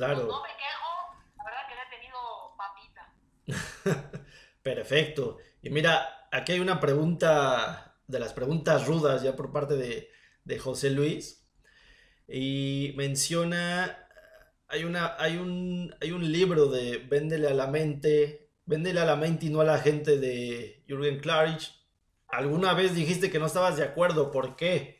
Claro. 0.00 0.26
No, 0.26 0.42
me 0.42 0.48
quejo, 0.56 0.88
la 1.36 1.44
verdad 1.44 1.68
que 1.68 1.74
no 1.74 1.82
he 1.82 1.90
tenido 1.94 2.56
papita. 2.56 4.22
Perfecto. 4.62 5.36
Y 5.60 5.68
mira, 5.68 6.26
aquí 6.32 6.52
hay 6.52 6.60
una 6.60 6.80
pregunta 6.80 7.98
de 8.06 8.18
las 8.18 8.32
preguntas 8.32 8.86
rudas 8.86 9.22
ya 9.22 9.36
por 9.36 9.52
parte 9.52 9.76
de, 9.76 10.08
de 10.44 10.58
José 10.58 10.88
Luis 10.88 11.46
y 12.26 12.94
menciona, 12.96 14.08
hay, 14.68 14.84
una, 14.84 15.16
hay, 15.18 15.36
un, 15.36 15.94
hay 16.00 16.12
un 16.12 16.32
libro 16.32 16.68
de 16.68 16.96
Véndele 16.96 17.48
a 17.48 17.54
la 17.54 17.66
mente, 17.66 18.48
Véndele 18.64 19.00
a 19.00 19.04
la 19.04 19.16
mente 19.16 19.46
y 19.46 19.50
no 19.50 19.60
a 19.60 19.64
la 19.64 19.80
gente 19.80 20.16
de 20.16 20.82
Jürgen 20.88 21.20
Klarich. 21.20 21.78
Alguna 22.26 22.72
vez 22.72 22.94
dijiste 22.94 23.30
que 23.30 23.38
no 23.38 23.44
estabas 23.44 23.76
de 23.76 23.84
acuerdo, 23.84 24.30
¿por 24.30 24.56
qué? 24.56 24.99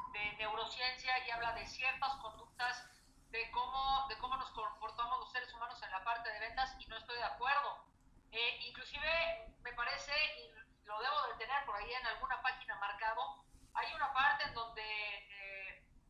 de 0.21 0.37
neurociencia 0.37 1.25
y 1.25 1.31
habla 1.31 1.53
de 1.53 1.65
ciertas 1.65 2.13
conductas 2.17 2.85
de 3.29 3.49
cómo, 3.51 4.07
de 4.07 4.17
cómo 4.19 4.35
nos 4.37 4.51
comportamos 4.51 5.19
los 5.19 5.31
seres 5.31 5.51
humanos 5.53 5.81
en 5.81 5.91
la 5.91 6.03
parte 6.03 6.29
de 6.31 6.39
ventas 6.39 6.75
y 6.79 6.85
no 6.87 6.97
estoy 6.97 7.17
de 7.17 7.23
acuerdo. 7.23 7.85
Eh, 8.31 8.59
inclusive 8.67 9.55
me 9.61 9.73
parece, 9.73 10.13
y 10.37 10.51
lo 10.85 10.99
debo 10.99 11.27
de 11.27 11.45
tener 11.45 11.65
por 11.65 11.75
ahí 11.75 11.91
en 11.93 12.05
alguna 12.07 12.41
página 12.41 12.75
marcado, 12.75 13.43
hay 13.73 13.93
una 13.93 14.13
parte 14.13 14.43
en 14.43 14.53
donde 14.53 15.21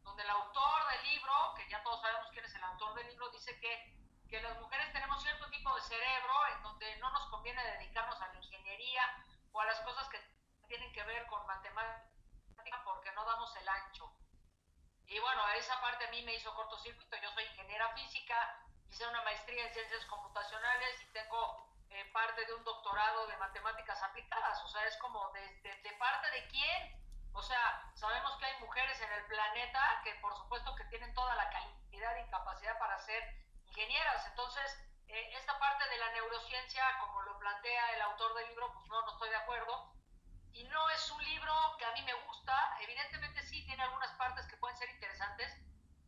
donde 0.03 0.23
el 0.23 0.29
autor 0.29 0.87
del 0.91 1.03
libro, 1.11 1.53
que 1.55 1.69
ya 1.69 1.81
todos 1.83 2.01
sabemos 2.01 2.27
quién 2.31 2.43
es 2.43 2.53
el 2.55 2.63
autor 2.63 2.95
del 2.95 3.07
libro, 3.07 3.29
dice 3.29 3.57
que, 3.59 3.95
que 4.27 4.41
las 4.41 4.59
mujeres 4.59 4.91
tenemos 4.91 5.21
cierto 5.21 5.47
tipo 5.49 5.73
de 5.75 5.81
cerebro 5.83 6.33
en 6.55 6.63
donde 6.63 6.97
no 6.97 7.11
nos 7.11 7.29
conviene 7.29 7.63
dedicarnos 7.77 8.19
a 8.19 8.27
la 8.27 8.35
ingeniería 8.35 9.03
o 9.51 9.61
a 9.61 9.65
las 9.65 9.79
cosas 9.81 10.09
que 10.09 10.19
tienen 10.67 10.91
que 10.91 11.03
ver 11.03 11.25
con 11.27 11.45
matemática 11.45 12.20
porque 12.83 13.11
no 13.13 13.25
damos 13.25 13.55
el 13.55 13.67
ancho. 13.67 14.11
Y 15.07 15.19
bueno, 15.19 15.41
esa 15.57 15.79
parte 15.81 16.05
a 16.05 16.11
mí 16.11 16.21
me 16.23 16.35
hizo 16.35 16.53
cortocircuito. 16.53 17.17
Yo 17.17 17.31
soy 17.31 17.43
ingeniera 17.43 17.89
física, 17.93 18.63
hice 18.89 19.05
una 19.07 19.21
maestría 19.23 19.67
en 19.67 19.73
ciencias 19.73 20.05
computacionales 20.05 21.01
y 21.01 21.05
tengo 21.11 21.67
eh, 21.89 22.05
parte 22.13 22.45
de 22.45 22.53
un 22.53 22.63
doctorado 22.63 23.27
de 23.27 23.37
matemáticas 23.37 24.01
aplicadas. 24.03 24.63
O 24.63 24.67
sea, 24.67 24.85
es 24.87 24.97
como 24.97 25.31
de, 25.31 25.41
de 25.61 25.91
parte 25.99 26.31
de 26.31 26.47
quién 26.47 27.01
o 27.33 27.41
sea, 27.41 27.91
sabemos 27.95 28.37
que 28.37 28.45
hay 28.45 28.59
mujeres 28.59 28.99
en 29.01 29.11
el 29.11 29.25
planeta 29.25 30.01
que 30.03 30.13
por 30.15 30.35
supuesto 30.35 30.75
que 30.75 30.83
tienen 30.85 31.13
toda 31.13 31.35
la 31.35 31.49
calidad 31.49 32.15
y 32.17 32.29
capacidad 32.29 32.77
para 32.77 32.99
ser 32.99 33.23
ingenieras. 33.67 34.25
Entonces, 34.27 34.77
eh, 35.07 35.29
esta 35.37 35.57
parte 35.57 35.87
de 35.89 35.97
la 35.97 36.11
neurociencia, 36.11 36.83
como 36.99 37.21
lo 37.21 37.37
plantea 37.39 37.95
el 37.95 38.01
autor 38.01 38.33
del 38.35 38.49
libro, 38.49 38.71
pues 38.73 38.85
no, 38.87 39.01
no 39.01 39.11
estoy 39.11 39.29
de 39.29 39.35
acuerdo. 39.37 39.93
Y 40.53 40.63
no 40.65 40.89
es 40.89 41.11
un 41.11 41.23
libro 41.23 41.53
que 41.77 41.85
a 41.85 41.91
mí 41.93 42.01
me 42.03 42.13
gusta. 42.25 42.77
Evidentemente 42.81 43.41
sí, 43.43 43.63
tiene 43.65 43.83
algunas 43.83 44.11
partes 44.13 44.45
que 44.47 44.57
pueden 44.57 44.77
ser 44.77 44.89
interesantes, 44.89 45.55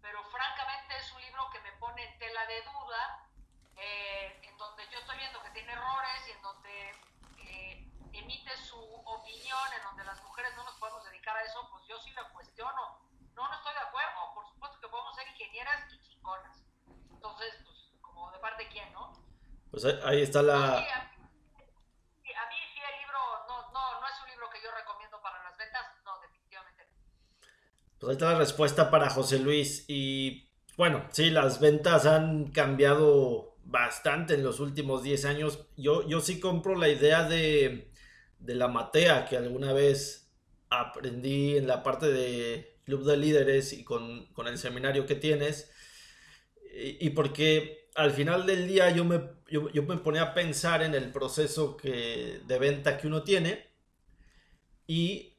pero 0.01 0.23
francamente 0.25 0.97
es 0.97 1.11
un 1.13 1.21
libro 1.21 1.49
que 1.51 1.61
me 1.61 1.71
pone 1.73 2.03
en 2.03 2.19
tela 2.19 2.45
de 2.45 2.61
duda, 2.63 3.29
eh, 3.77 4.39
en 4.43 4.57
donde 4.57 4.83
yo 4.91 4.99
estoy 4.99 5.17
viendo 5.17 5.41
que 5.41 5.49
tiene 5.51 5.71
errores 5.71 6.27
y 6.27 6.31
en 6.31 6.41
donde 6.41 6.89
eh, 7.37 7.91
emite 8.11 8.55
su 8.57 8.77
opinión 9.05 9.73
en 9.77 9.83
donde 9.83 10.03
las 10.03 10.21
mujeres 10.23 10.53
no 10.55 10.63
nos 10.63 10.75
podemos 10.75 11.03
dedicar 11.05 11.35
a 11.37 11.43
eso, 11.43 11.67
pues 11.71 11.85
yo 11.87 11.97
sí 11.99 12.11
lo 12.11 12.29
cuestiono. 12.33 12.99
No, 13.33 13.47
no 13.47 13.53
estoy 13.55 13.73
de 13.73 13.79
acuerdo. 13.79 14.33
Por 14.35 14.47
supuesto 14.47 14.79
que 14.79 14.87
podemos 14.89 15.15
ser 15.15 15.27
ingenieras 15.27 15.91
y 15.91 15.99
chingonas. 16.01 16.63
Entonces, 17.09 17.55
pues, 17.63 17.91
como 18.01 18.31
de 18.31 18.39
parte 18.39 18.63
de 18.63 18.69
quién, 18.69 18.91
¿no? 18.93 19.13
Pues 19.71 19.85
ahí 19.85 20.21
está 20.21 20.43
la... 20.43 20.55
a, 20.55 20.79
mí, 20.79 22.57
sí 22.73 22.79
el 22.79 22.99
libro 22.99 23.19
no, 23.47 23.71
no, 23.71 24.01
no 24.01 24.07
es 24.07 24.21
un 24.21 24.29
libro 24.29 24.49
que 24.49 24.61
yo 24.61 24.69
recomiendo 24.71 25.19
para 25.21 25.41
las 25.43 25.57
ventas, 25.57 25.83
no, 26.03 26.19
definitivamente 26.19 26.87
Pues 28.03 28.09
ahí 28.09 28.13
está 28.13 28.33
la 28.33 28.39
respuesta 28.39 28.91
para 28.91 29.09
José 29.09 29.39
Luis. 29.39 29.85
Y 29.87 30.49
bueno, 30.77 31.05
sí, 31.11 31.29
las 31.29 31.59
ventas 31.59 32.05
han 32.05 32.51
cambiado 32.51 33.55
bastante 33.63 34.33
en 34.33 34.43
los 34.43 34.59
últimos 34.59 35.03
10 35.03 35.25
años. 35.25 35.65
Yo, 35.77 36.07
yo 36.07 36.19
sí 36.19 36.39
compro 36.39 36.75
la 36.75 36.89
idea 36.89 37.23
de 37.23 37.93
de 38.43 38.55
la 38.55 38.67
matea 38.67 39.25
que 39.25 39.37
alguna 39.37 39.73
vez 39.73 40.29
aprendí 40.69 41.57
en 41.57 41.67
la 41.67 41.81
parte 41.81 42.11
de 42.11 42.77
Club 42.83 43.05
de 43.05 43.17
Líderes 43.17 43.71
y 43.73 43.83
con, 43.83 44.27
el 44.45 44.57
seminario 44.57 45.05
que 45.05 45.15
tienes. 45.15 45.71
Y, 46.75 47.11
porque 47.11 47.89
al 47.95 48.11
final 48.11 48.45
del 48.45 48.67
día 48.67 48.89
yo 48.89 49.05
me, 49.05 49.21
yo, 49.49 49.83
me 49.83 49.97
ponía 49.97 50.23
a 50.23 50.33
pensar 50.33 50.81
en 50.81 50.95
el 50.95 51.11
proceso 51.11 51.77
que, 51.77 52.41
de 52.45 52.59
venta 52.59 52.97
que 52.97 53.07
uno 53.07 53.23
tiene 53.23 53.67
y, 54.87 55.32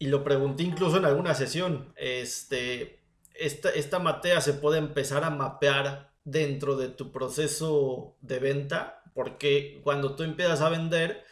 y 0.00 0.06
lo 0.06 0.24
pregunté 0.24 0.62
incluso 0.62 0.96
en 0.96 1.04
alguna 1.04 1.34
sesión. 1.34 1.92
Este, 1.94 3.00
esta, 3.34 3.68
esta 3.68 3.98
matea 3.98 4.40
se 4.40 4.54
puede 4.54 4.78
empezar 4.78 5.24
a 5.24 5.30
mapear 5.30 6.14
dentro 6.24 6.76
de 6.76 6.88
tu 6.88 7.12
proceso 7.12 8.16
de 8.22 8.38
venta, 8.38 9.02
porque 9.14 9.80
cuando 9.84 10.16
tú 10.16 10.22
empiezas 10.22 10.62
a 10.62 10.70
vender, 10.70 11.22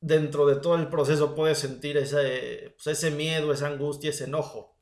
dentro 0.00 0.44
de 0.46 0.56
todo 0.56 0.74
el 0.76 0.88
proceso 0.88 1.34
puedes 1.34 1.58
sentir 1.58 1.96
ese, 1.96 2.74
pues, 2.76 2.98
ese 2.98 3.10
miedo, 3.10 3.54
esa 3.54 3.68
angustia, 3.68 4.10
ese 4.10 4.24
enojo. 4.24 4.76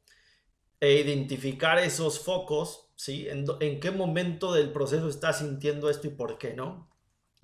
E 0.80 0.94
identificar 0.94 1.78
esos 1.78 2.18
focos, 2.18 2.92
¿sí? 2.96 3.28
En, 3.28 3.78
qué 3.78 3.92
momento 3.92 4.52
del 4.52 4.72
proceso 4.72 5.08
estás 5.08 5.38
sintiendo 5.38 5.88
esto 5.88 6.08
y 6.08 6.10
por 6.10 6.38
qué, 6.38 6.54
¿no? 6.54 6.90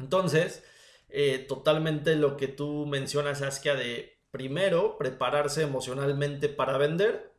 Entonces, 0.01 0.65
eh, 1.09 1.39
totalmente 1.49 2.17
lo 2.17 2.37
que 2.37 2.49
tú 2.49 2.85
mencionas, 2.87 3.43
Askia, 3.43 3.77
de 3.77 4.18
primero 4.39 4.97
prepararse 4.97 5.65
emocionalmente 5.65 6.49
para 6.49 6.79
vender 6.79 7.35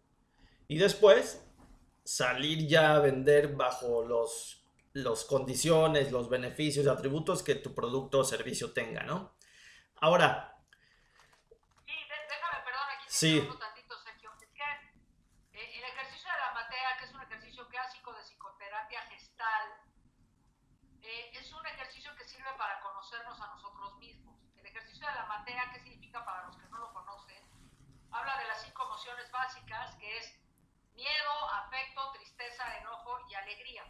y 0.67 0.77
después 0.79 1.41
salir 2.03 2.67
ya 2.67 2.95
a 2.95 2.99
vender 2.99 3.55
bajo 3.55 4.03
los, 4.03 4.67
los 4.91 5.23
condiciones, 5.23 6.11
los 6.11 6.27
beneficios 6.27 6.87
atributos 6.87 7.41
que 7.41 7.55
tu 7.55 7.73
producto 7.73 8.19
o 8.19 8.23
servicio 8.25 8.73
tenga, 8.73 9.03
¿no? 9.03 9.33
Ahora. 10.01 10.59
Sí, 11.85 11.95
déjame, 12.09 12.65
perdón, 12.65 12.87
aquí 12.97 13.05
sí. 13.07 13.39
un 13.39 13.59
tantito, 13.59 13.95
Sergio. 14.03 14.31
Es 14.41 14.49
que 14.49 15.57
eh, 15.57 15.77
el 15.77 15.83
ejercicio 15.85 16.29
de 16.29 16.37
la 16.37 16.51
matea, 16.53 16.97
que 16.99 17.05
es 17.05 17.13
un 17.13 17.21
ejercicio 17.21 17.65
clásico 17.69 18.11
de 18.11 18.21
psicoterapia 18.23 19.01
gestal, 19.03 19.67
eh, 21.01 21.31
es 21.31 21.53
un 21.53 21.65
ejercicio 21.65 22.13
que 22.17 22.27
sirve 22.27 22.51
para 22.57 22.81
conocernos 22.81 23.39
a 23.39 23.47
nosotros 23.55 23.97
mismos. 23.99 24.35
El 24.57 24.65
ejercicio 24.65 25.07
de 25.07 25.13
la 25.13 25.25
matea, 25.27 25.71
¿qué 25.71 25.79
significa 25.79 26.25
para 26.25 26.45
los 26.47 26.57
que 26.57 26.67
no 26.69 26.77
lo 26.77 26.93
conocen? 26.93 27.43
Habla 28.11 28.37
de 28.37 28.45
las 28.45 28.61
cinco 28.63 28.83
emociones 28.83 29.31
básicas, 29.31 29.95
que 29.97 30.17
es 30.17 30.39
miedo, 30.93 31.49
afecto, 31.53 32.11
tristeza, 32.11 32.77
enojo 32.77 33.19
y 33.29 33.35
alegría. 33.35 33.83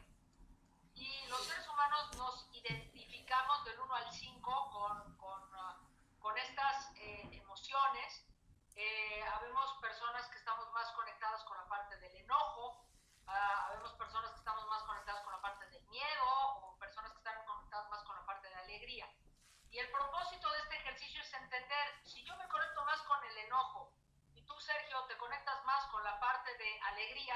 Y 0.94 1.26
los 1.28 1.42
seres 1.46 1.68
humanos 1.70 2.16
nos 2.18 2.48
identificamos 2.54 3.64
del 3.64 3.80
1 3.80 3.96
al 3.96 4.12
5 4.12 4.70
con, 4.72 5.18
con, 5.18 5.54
uh, 5.56 6.20
con 6.20 6.38
estas 6.38 6.92
eh, 6.98 7.30
emociones. 7.32 8.26
Eh, 8.76 9.24
habemos 9.34 9.78
personas 9.82 10.28
que 10.30 10.38
estamos 10.38 10.70
más 10.74 10.92
conectadas 10.92 11.44
con 11.46 11.58
la 11.58 11.68
parte 11.68 11.98
del 11.98 12.16
enojo, 12.18 12.86
uh, 13.26 13.32
habemos 13.32 13.94
personas 13.94 14.32
que 14.32 14.40
estamos 14.40 14.68
más 14.68 14.84
conectadas 14.84 15.24
con 15.24 15.32
la 15.32 15.42
parte 15.42 15.66
del 15.68 15.84
miedo 15.88 16.26
o 16.62 16.78
personas 16.78 17.12
que 17.12 17.20
están 17.20 17.46
conectadas 17.46 17.90
más 17.90 18.04
con 18.04 18.16
la 18.16 18.26
parte 18.26 18.48
de 18.50 18.56
la 18.56 18.62
alegría. 18.62 19.08
Y 19.72 19.78
el 19.80 19.90
propósito 19.92 20.50
de 20.52 20.60
este 20.60 20.76
ejercicio 20.78 21.22
es 21.22 21.34
entender, 21.34 22.02
si 22.04 22.24
yo 22.26 22.36
me 22.38 22.48
conecto 22.48 22.84
más 22.86 23.02
con 23.04 23.24
el 23.24 23.38
enojo 23.38 23.94
y 24.34 24.42
tú, 24.44 24.60
Sergio, 24.60 25.04
te 25.06 25.18
conectas 25.18 25.64
más 25.66 25.86
con 25.88 26.04
la 26.04 26.20
parte 26.50 26.64
de 26.64 26.80
alegría, 26.82 27.36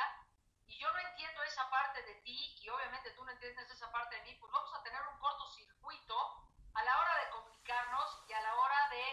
y 0.65 0.77
yo 0.79 0.91
no 0.91 0.97
entiendo 0.97 1.43
esa 1.43 1.69
parte 1.69 2.01
de 2.01 2.15
ti 2.21 2.55
y 2.59 2.69
obviamente 2.69 3.11
tú 3.11 3.23
no 3.23 3.31
entiendes 3.31 3.69
esa 3.69 3.91
parte 3.91 4.15
de 4.15 4.21
mí, 4.23 4.35
pues 4.39 4.51
vamos 4.51 4.73
a 4.73 4.81
tener 4.81 5.01
un 5.07 5.19
cortocircuito 5.19 6.15
a 6.73 6.83
la 6.83 6.99
hora 6.99 7.17
de 7.23 7.29
comunicarnos 7.29 8.23
y 8.27 8.33
a 8.33 8.41
la 8.41 8.55
hora 8.55 8.89
de 8.89 9.03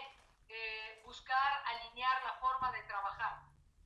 eh, 0.49 1.01
buscar 1.05 1.63
alinear 1.67 2.23
la 2.23 2.33
forma 2.39 2.71
de 2.71 2.81
trabajar. 2.83 3.43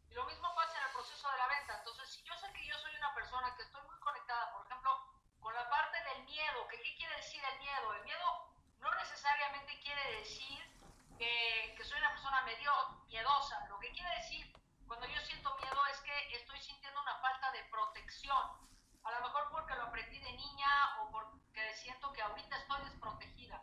Y 0.10 0.13
lo 0.13 0.25
mismo 0.25 0.56
pasa 0.56 0.78
en 0.78 0.86
el 0.86 0.93
proceso 0.93 1.30
de 1.32 1.38
la 1.38 1.47
venta. 1.47 1.78
Entonces, 1.80 2.10
si 2.10 2.23
yo 2.23 2.34
sé 2.38 2.51
que 2.54 2.65
yo 2.65 2.78
soy 2.78 2.95
una 2.95 3.13
persona 3.13 3.54
que 3.58 3.63
estoy 3.63 3.82
muy 3.82 3.99
conectada, 3.99 4.54
por 4.54 4.65
ejemplo, 4.65 4.91
con 5.41 5.54
la 5.54 5.69
parte 5.69 5.97
del 6.04 6.23
miedo, 6.23 6.67
que 6.69 6.80
¿qué 6.82 6.95
quiere 6.95 7.15
decir 7.17 7.43
el 7.43 7.60
miedo? 7.60 7.93
El 7.93 8.04
miedo 8.04 8.56
no 8.80 8.95
necesariamente 8.95 9.80
quiere 9.82 10.19
decir 10.19 10.60
que, 11.17 11.73
que 11.75 11.84
soy 11.84 11.99
una 11.99 12.12
persona 12.12 12.41
medio 12.43 12.71
miedosa. 13.08 13.65
Lo 13.67 13.80
que 13.80 13.91
quiere 13.91 14.15
decir 14.15 14.56
cuando 14.88 15.08
yo 15.08 15.19
siento 15.21 15.56
miedo 15.58 15.86
es 15.88 15.99
que 16.01 16.36
estoy 16.36 16.60
sintiendo 16.60 17.01
una 17.01 17.15
falta 17.17 17.51
de 17.51 17.63
protección. 18.25 18.65
A 19.03 19.11
lo 19.11 19.21
mejor 19.21 19.51
porque 19.51 19.75
lo 19.75 19.83
aprendí 19.83 20.19
de 20.19 20.31
niña 20.31 21.01
o 21.01 21.11
porque 21.11 21.73
siento 21.75 22.11
que 22.11 22.21
ahorita 22.21 22.57
estoy 22.57 22.81
desprotegida. 22.85 23.61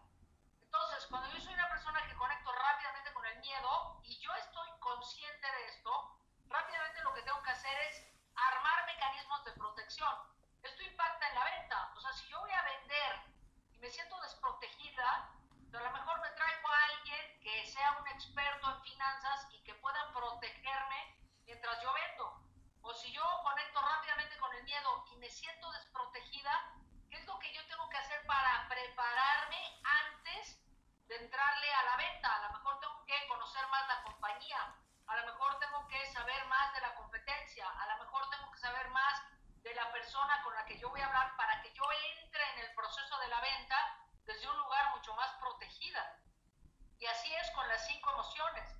Entonces, 0.60 1.06
cuando 1.10 1.28
yo 1.30 1.40
soy 1.40 1.54
una 1.54 1.68
persona 1.68 2.06
que 2.06 2.14
conecto 2.14 2.52
rápidamente 2.52 3.12
con 3.12 3.26
el 3.26 3.38
miedo 3.40 4.00
y 4.04 4.18
yo 4.20 4.32
estoy 4.34 4.70
consciente 4.78 5.46
de 5.50 5.66
esto, 5.66 6.16
rápidamente 6.48 7.02
lo 7.02 7.12
que 7.12 7.22
tengo 7.22 7.42
que 7.42 7.50
hacer 7.50 7.76
es 7.90 8.06
armar 8.36 8.86
mecanismos 8.86 9.44
de 9.44 9.52
protección. 9.52 10.14
Esto 10.62 10.82
impacta 10.82 11.28
en 11.28 11.34
la 11.34 11.44
venta. 11.44 11.92
O 11.96 12.00
sea, 12.00 12.12
si 12.12 12.28
yo 12.28 12.40
voy 12.40 12.52
a 12.52 12.62
vender 12.62 13.22
y 13.72 13.78
me 13.78 13.90
siento 13.90 14.20
desprotegida, 14.20 15.28
a 15.74 15.80
lo 15.80 15.90
mejor 15.90 16.20
me 16.20 16.30
traigo 16.30 16.68
a 16.68 16.84
alguien 16.84 17.40
que 17.40 17.66
sea 17.66 17.98
un 17.98 18.06
experto 18.08 18.70
en 18.70 18.82
finanzas 18.82 19.48
y 19.50 19.62
que 19.64 19.74
pueda 19.74 20.12
protegerme 20.12 21.18
mientras 21.46 21.82
yo 21.82 21.92
vendo. 21.92 22.52
O 22.84 22.92
si 22.92 23.12
yo 23.12 23.22
conecto 23.44 23.80
rápidamente 23.80 24.36
con 24.38 24.52
el 24.54 24.64
miedo 24.64 25.04
y 25.12 25.16
me 25.18 25.30
siento 25.30 25.70
desprotegida, 25.70 26.50
¿qué 27.08 27.16
es 27.16 27.26
lo 27.26 27.38
que 27.38 27.54
yo 27.54 27.64
tengo 27.68 27.88
que 27.88 27.96
hacer 27.96 28.26
para 28.26 28.68
prepararme 28.68 29.80
antes 29.84 30.58
de 31.06 31.16
entrarle 31.16 31.74
a 31.74 31.82
la 31.84 31.96
venta? 31.96 32.34
A 32.34 32.48
lo 32.48 32.58
mejor 32.58 32.80
tengo 32.80 33.04
que 33.06 33.28
conocer 33.28 33.64
más 33.68 33.86
la 33.86 34.02
compañía, 34.02 34.74
a 35.06 35.16
lo 35.16 35.26
mejor 35.26 35.58
tengo 35.60 35.86
que 35.86 36.06
saber 36.12 36.44
más 36.46 36.74
de 36.74 36.80
la 36.80 36.94
competencia, 36.96 37.70
a 37.70 37.86
lo 37.86 38.04
mejor 38.04 38.28
tengo 38.30 38.50
que 38.50 38.58
saber 38.58 38.90
más 38.90 39.22
de 39.62 39.74
la 39.74 39.92
persona 39.92 40.42
con 40.42 40.52
la 40.54 40.64
que 40.64 40.76
yo 40.80 40.90
voy 40.90 41.00
a 41.00 41.06
hablar 41.06 41.36
para 41.36 41.62
que 41.62 41.72
yo 41.72 41.84
entre 42.18 42.50
en 42.50 42.58
el 42.66 42.74
desde 44.24 44.48
un 44.48 44.58
lugar 44.58 44.90
mucho 44.90 45.14
más 45.14 45.30
protegida. 45.38 46.18
Y 46.98 47.06
así 47.06 47.32
es 47.34 47.50
con 47.50 47.68
las 47.68 47.86
cinco 47.86 48.10
emociones. 48.10 48.74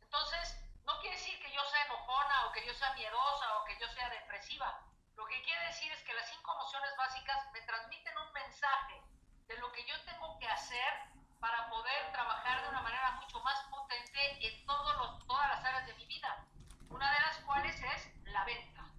Entonces, 0.00 0.56
no 0.84 0.98
quiere 1.00 1.16
decir 1.16 1.38
que 1.40 1.52
yo 1.52 1.62
sea 1.64 1.84
enojona 1.84 2.46
o 2.46 2.52
que 2.52 2.64
yo 2.66 2.72
sea 2.74 2.92
miedosa 2.94 3.58
o 3.58 3.64
que 3.64 3.78
yo 3.78 3.88
sea 3.88 4.08
depresiva. 4.10 4.80
Lo 5.16 5.26
que 5.26 5.42
quiere 5.42 5.66
decir 5.66 5.92
es 5.92 6.02
que 6.04 6.14
las 6.14 6.28
cinco 6.28 6.52
emociones 6.54 6.90
básicas 6.96 7.52
me 7.52 7.60
transmiten 7.62 8.16
un 8.18 8.32
mensaje 8.32 9.02
de 9.46 9.58
lo 9.58 9.70
que 9.72 9.84
yo 9.86 9.94
tengo 10.04 10.38
que 10.38 10.48
hacer 10.48 10.92
para 11.40 11.68
poder 11.68 12.12
trabajar 12.12 12.62
de 12.62 12.68
una 12.70 12.82
manera 12.82 13.10
mucho 13.12 13.40
más 13.40 13.62
potente 13.64 14.46
en 14.46 14.66
todos 14.66 14.96
los, 14.96 15.26
todas 15.26 15.48
las 15.48 15.64
áreas 15.64 15.86
de 15.86 15.94
mi 15.94 16.06
vida. 16.06 16.46
Una 16.88 17.12
de 17.12 17.20
las 17.20 17.36
cuales 17.38 17.76
es 17.80 18.24
la 18.24 18.44
venta. 18.44 18.93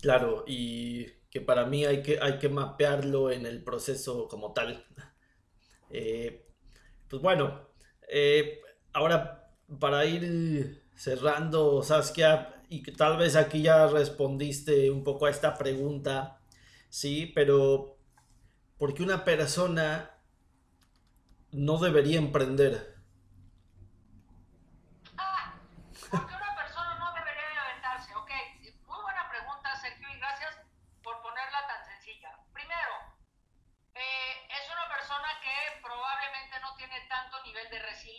Claro, 0.00 0.44
y 0.46 1.06
que 1.30 1.40
para 1.40 1.66
mí 1.66 1.84
hay 1.84 2.02
que, 2.02 2.18
hay 2.20 2.38
que 2.38 2.48
mapearlo 2.48 3.30
en 3.30 3.46
el 3.46 3.62
proceso 3.62 4.28
como 4.28 4.52
tal. 4.52 4.84
Eh, 5.90 6.46
pues 7.08 7.22
bueno, 7.22 7.68
eh, 8.08 8.60
ahora 8.92 9.52
para 9.80 10.04
ir 10.06 10.84
cerrando, 10.96 11.82
Saskia, 11.82 12.62
y 12.68 12.82
que 12.82 12.92
tal 12.92 13.18
vez 13.18 13.36
aquí 13.36 13.62
ya 13.62 13.86
respondiste 13.88 14.90
un 14.90 15.04
poco 15.04 15.26
a 15.26 15.30
esta 15.30 15.54
pregunta, 15.58 16.40
sí, 16.90 17.32
pero 17.34 17.98
¿por 18.78 18.94
qué 18.94 19.02
una 19.04 19.24
persona 19.24 20.12
no 21.52 21.76
debería 21.78 22.18
emprender? 22.18 22.97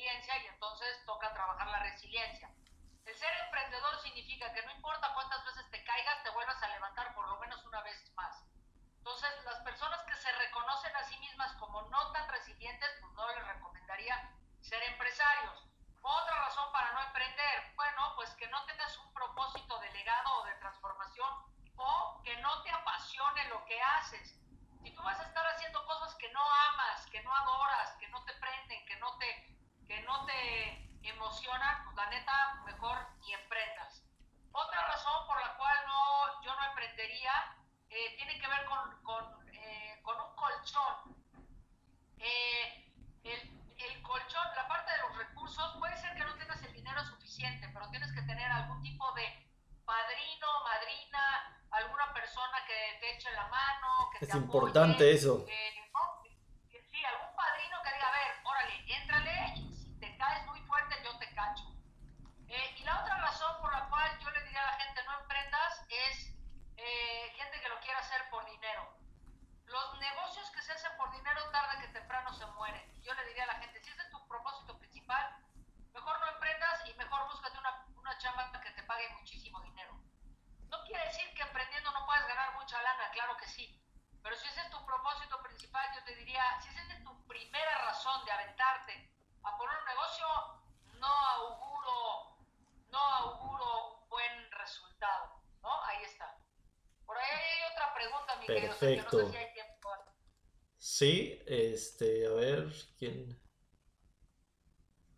Resiliencia 0.10 0.38
y 0.38 0.48
entonces 0.48 1.06
toca 1.06 1.32
trabajar 1.34 1.68
la 1.68 1.80
resiliencia. 1.80 2.50
El 3.06 3.16
ser 3.16 3.30
emprendedor 3.46 4.00
significa 4.02 4.52
que 4.54 4.62
no 4.64 4.72
importa 4.72 5.14
cuántas 5.14 5.44
veces 5.46 5.70
te 5.70 5.84
caigas, 5.84 6.24
te 6.24 6.30
vuelvas 6.32 6.62
a 6.62 6.68
levantar 6.68 7.14
por 7.14 7.28
lo 7.28 7.38
menos 7.38 7.64
una 7.66 7.82
vez 7.82 8.12
más. 8.16 8.44
Entonces, 8.98 9.30
las 9.46 9.60
personas 9.62 10.02
que 10.04 10.16
se 10.16 10.32
reconocen 10.32 10.96
a 10.96 11.04
sí 11.04 11.18
mismas 11.20 11.54
como 11.58 11.82
no 11.84 12.12
tan 12.12 12.28
resilientes, 12.30 12.90
pues 13.02 13.14
no 13.14 13.28
les 13.28 13.48
recomendaría 13.48 14.32
ser 14.62 14.82
empresarios. 14.84 15.66
Otra 16.02 16.36
razón 16.46 16.72
para 16.72 16.92
no 16.94 17.02
emprender, 17.02 17.74
bueno, 17.76 18.14
pues 18.16 18.30
que 18.36 18.48
no 18.48 18.64
tengas 18.66 18.98
un 18.98 19.14
propósito 19.14 19.80
de 19.80 19.92
legado 19.92 20.42
o 20.42 20.46
de 20.46 20.56
transformación 20.56 21.30
o 21.76 22.22
que 22.24 22.36
no 22.38 22.64
te 22.64 22.72
apasione 22.72 23.48
lo 23.50 23.64
que 23.66 23.82
haces. 23.82 24.40
Si 24.82 24.92
tú 24.92 25.02
vas 25.04 25.20
a 25.20 25.24
estar 25.24 25.46
haciendo 25.48 25.86
cosas 25.86 26.16
que 26.16 26.32
no 26.32 26.42
amas, 26.42 27.06
que 27.08 27.22
no 27.22 27.36
adoras, 27.36 27.96
que 28.00 28.08
no 28.10 28.24
te 28.24 28.34
prenden, 28.34 28.86
que 28.86 28.96
no 28.98 29.18
te, 29.18 29.59
que 29.90 30.00
no 30.04 30.24
te 30.26 30.88
emocionan, 31.02 31.84
pues 31.84 31.96
la 31.96 32.06
neta, 32.12 32.62
mejor 32.64 32.96
ni 33.22 33.34
emprendas. 33.34 34.06
Otra 34.52 34.86
razón 34.86 35.26
por 35.26 35.42
la 35.42 35.58
cual 35.58 35.78
no, 35.88 36.44
yo 36.44 36.56
no 36.56 36.64
emprendería 36.70 37.58
eh, 37.90 38.16
tiene 38.18 38.40
que 38.40 38.48
ver 38.48 38.66
con, 38.66 39.02
con, 39.02 39.26
eh, 39.52 40.00
con 40.04 40.16
un 40.22 40.36
colchón. 40.36 41.16
Eh, 42.20 42.94
el, 43.24 43.40
el 43.78 44.02
colchón, 44.04 44.46
la 44.56 44.68
parte 44.68 44.92
de 44.92 44.98
los 45.00 45.18
recursos, 45.18 45.76
puede 45.80 45.98
ser 45.98 46.14
que 46.16 46.24
no 46.24 46.36
tengas 46.36 46.62
el 46.62 46.74
dinero 46.74 47.04
suficiente, 47.06 47.68
pero 47.74 47.90
tienes 47.90 48.12
que 48.14 48.22
tener 48.22 48.52
algún 48.52 48.84
tipo 48.84 49.12
de 49.14 49.26
padrino, 49.86 50.48
madrina, 50.66 51.64
alguna 51.72 52.14
persona 52.14 52.64
que 52.68 53.00
te 53.00 53.16
eche 53.16 53.32
la 53.32 53.48
mano, 53.48 54.12
que 54.20 54.26
es 54.26 54.36
importante 54.36 55.12
eso. 55.12 55.48
sí, 55.48 57.06
algún 57.06 57.36
padrino 57.36 57.78
que 57.84 57.94
diga, 57.94 58.08
a 58.08 58.12
ver, 58.12 58.32
órale, 58.44 58.94
éntrale 58.94 59.69
caes 60.30 60.46
muy 60.46 60.62
fuerte 60.62 60.96
yo 61.04 61.18
te 61.18 61.34
cacho. 61.34 61.64
Eh, 62.48 62.76
y 62.78 62.84
la 62.84 63.02
otra 63.02 63.18
razón 63.18 63.62
por 63.62 63.72
la 63.72 63.88
cual 63.90 64.20
yo 64.20 64.30
le 64.30 64.44
diría 64.44 64.62
a 64.62 64.72
la 64.72 64.78
gente 64.78 65.04
no 65.04 65.20
emprendas 65.20 65.86
es 65.90 66.30
que 70.52 70.62
se 70.62 70.72
hacen 70.72 70.92
por 70.98 71.12
dinero 71.12 71.50
tarde 71.52 71.82
que 71.82 71.88
temprano 71.90 72.34
se 72.34 72.46
mueren. 72.46 72.82
Y 72.96 73.02
yo 73.02 73.14
le 73.14 73.26
diría 73.26 73.44
a 73.44 73.48
la 73.48 73.56
gente, 73.56 73.80
si 73.82 73.90
ese 73.90 74.02
es 74.02 74.10
tu 74.10 74.28
propósito 74.28 74.78
principal, 74.78 75.38
mejor 75.94 76.20
no 76.20 76.28
emprendas 76.28 76.86
y 76.88 76.94
mejor 76.94 77.26
búscate 77.26 77.58
una, 77.58 77.86
una 77.96 78.18
chamba 78.18 78.52
que 78.62 78.72
te 78.72 78.84
pague 78.84 79.10
muchísimo 79.20 79.60
dinero. 79.62 80.00
No 80.70 80.84
quiere 80.86 81.04
decir 81.06 81.34
que 81.34 81.42
emprendiendo 81.42 81.92
no 81.92 82.06
puedas 82.06 82.28
ganar 82.28 82.54
mucha 82.54 82.82
lana, 82.82 83.10
claro 83.12 83.36
que 83.38 83.48
sí. 83.48 83.82
Pero 84.22 84.36
si 84.36 84.48
ese 84.48 84.62
es 84.62 84.70
tu 84.70 84.86
propósito 84.86 85.42
principal, 85.42 85.88
yo 85.96 86.04
te 86.04 86.16
diría, 86.16 86.44
si 86.62 86.70
esa 86.70 86.82
es 86.82 87.04
tu 87.04 87.28
primera 87.28 87.86
razón 87.86 88.24
de 88.26 88.32
aventarte 88.32 89.12
a 89.44 89.58
poner 89.58 89.78
un 89.78 89.86
negocio, 89.86 90.28
no 91.00 91.08
auguro, 91.08 92.38
no 92.90 93.00
auguro 93.00 93.88
un 93.88 94.10
buen 94.10 94.52
resultado, 94.52 95.42
¿no? 95.62 95.84
Ahí 95.84 96.04
está. 96.04 96.36
Por 97.06 97.18
ahí 97.18 97.30
hay 97.32 97.72
otra 97.72 97.94
pregunta, 97.94 98.36
mi 98.36 98.39
Perfecto. 98.54 98.80
querido. 98.80 99.04
Sergio, 99.04 99.20
no 99.20 99.28
sé 99.28 99.32
si 99.32 99.38
hay 99.38 99.54
tiempo. 99.54 99.90
Sí, 100.78 101.44
este, 101.46 102.28
a 102.28 102.32
ver, 102.32 102.72
¿quién? 102.98 103.40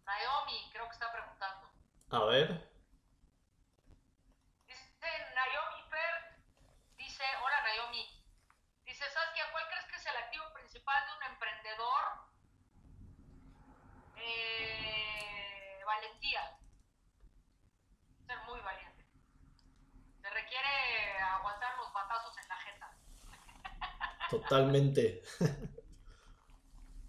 Naomi, 0.05 0.69
creo 0.73 0.85
que 0.87 0.93
está 0.93 1.11
preguntando. 1.11 1.67
A 2.09 2.25
ver. 2.25 2.69
Dice 4.67 5.07
Naomi 5.35 5.89
Per, 5.89 6.43
dice, 6.97 7.23
hola 7.43 7.61
Naomi, 7.61 8.05
dice 8.85 9.05
Saskia, 9.09 9.51
¿cuál 9.51 9.67
crees 9.69 9.85
que 9.85 9.95
es 9.95 10.05
el 10.05 10.15
activo 10.17 10.43
principal 10.53 11.03
de 11.05 11.13
un 11.17 11.23
emprendedor? 11.33 12.03
Eh, 14.17 15.81
valentía, 15.85 16.57
ser 18.25 18.37
muy 18.47 18.59
valiente. 18.61 19.05
Se 20.21 20.29
requiere 20.29 21.19
aguantar 21.19 21.77
los 21.77 21.93
batazos 21.93 22.37
en 22.37 22.47
la 22.49 22.55
jeta. 22.57 22.97
Totalmente. 24.31 25.21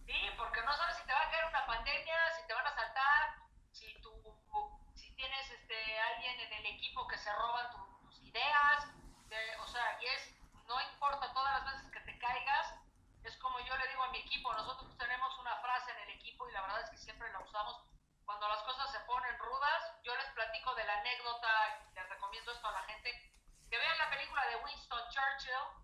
Sí, 0.06 0.28
porque 0.36 0.60
no 0.62 0.72
sabes 0.76 0.96
si 0.98 1.04
te 1.06 1.12
va 1.12 1.22
a 1.22 1.30
caer 1.30 1.46
una 1.46 1.64
pandemia, 1.64 2.16
si 2.36 2.46
te 2.46 2.52
van 2.52 2.66
a 2.66 2.70
asaltar, 2.70 3.34
si 3.70 3.94
tú, 4.02 4.12
si 4.94 5.10
tienes 5.14 5.50
este 5.50 6.00
alguien 6.00 6.38
en 6.40 6.52
el 6.52 6.66
equipo 6.66 7.06
que 7.08 7.16
se 7.16 7.32
roban 7.32 7.70
tu- 7.70 7.98
tus 8.00 8.20
ideas, 8.20 8.88
de- 9.28 9.56
o 9.56 9.66
sea, 9.68 9.98
y 10.02 10.06
es, 10.06 10.34
no 10.66 10.78
importa 10.92 11.32
todas 11.32 11.62
las 11.62 11.72
veces 11.72 11.90
que 11.92 12.00
te 12.00 12.18
caigas, 12.18 12.74
es 13.24 13.36
como 13.38 13.58
yo 13.60 13.74
le 13.78 13.88
digo 13.88 14.02
a 14.02 14.10
mi 14.10 14.18
equipo, 14.18 14.52
nosotros 14.52 14.94
tenemos 14.98 15.38
una 15.38 15.56
frase 15.62 15.92
en 15.92 15.98
el 16.00 16.10
equipo 16.10 16.46
y 16.48 16.52
la 16.52 16.60
verdad 16.62 16.80
es 16.82 16.90
que 16.90 16.98
siempre 16.98 17.32
la 17.32 17.40
usamos 17.40 17.86
cuando 18.26 18.48
las 18.48 18.62
cosas 18.64 18.90
se 18.92 19.00
ponen 19.00 19.38
rudas, 19.38 19.94
yo 20.02 20.14
les 20.16 20.26
platico 20.32 20.74
de 20.74 20.84
la 20.84 20.98
anécdota 20.98 21.48
y 21.90 21.94
les 21.94 22.08
recomiendo 22.08 22.52
esto 22.52 22.68
a 22.68 22.72
la 22.72 22.82
gente, 22.82 23.32
que 23.70 23.78
vean 23.78 23.96
la 23.98 24.10
película 24.10 24.46
de 24.46 24.56
Winston 24.56 25.08
Churchill, 25.08 25.80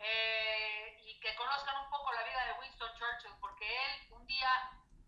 eh, 0.00 0.96
y 1.02 1.18
que 1.20 1.34
conozcan 1.34 1.76
un 1.82 1.90
poco 1.90 2.12
la 2.12 2.22
vida 2.22 2.44
de 2.44 2.52
Winston 2.60 2.92
Churchill, 2.94 3.32
porque 3.40 3.66
él 3.66 4.06
un 4.12 4.24
día 4.26 4.48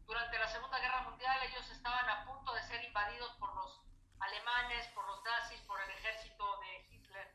durante 0.04 0.36
la 0.38 0.48
Segunda 0.48 0.78
Guerra 0.80 1.02
Mundial 1.02 1.38
ellos 1.44 1.68
estaban 1.70 2.08
a 2.08 2.24
punto 2.24 2.52
de 2.54 2.62
ser 2.64 2.82
invadidos 2.82 3.30
por 3.38 3.54
los 3.54 3.80
alemanes, 4.18 4.88
por 4.88 5.06
los 5.06 5.22
nazis, 5.22 5.60
por 5.62 5.80
el 5.80 5.90
ejército 5.90 6.58
de 6.58 6.86
Hitler. 6.90 7.34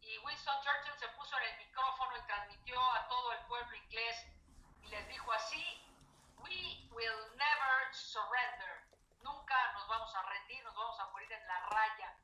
Y 0.00 0.18
Winston 0.18 0.54
Churchill 0.62 0.98
se 0.98 1.08
puso 1.08 1.36
en 1.38 1.44
el 1.50 1.56
micrófono 1.66 2.16
y 2.16 2.22
transmitió 2.26 2.80
a 2.92 3.08
todo 3.08 3.32
el 3.32 3.40
pueblo 3.46 3.74
inglés 3.76 4.26
y 4.82 4.88
les 4.88 5.08
dijo 5.08 5.32
así, 5.32 5.82
We 6.38 6.88
will 6.90 7.36
never 7.36 7.92
surrender. 7.94 8.82
Nunca 9.22 9.72
nos 9.72 9.88
vamos 9.88 10.14
a 10.14 10.22
rendir, 10.22 10.62
nos 10.64 10.74
vamos 10.74 10.98
a 11.00 11.06
morir 11.10 11.32
en 11.32 11.46
la 11.48 11.58
raya. 11.66 12.16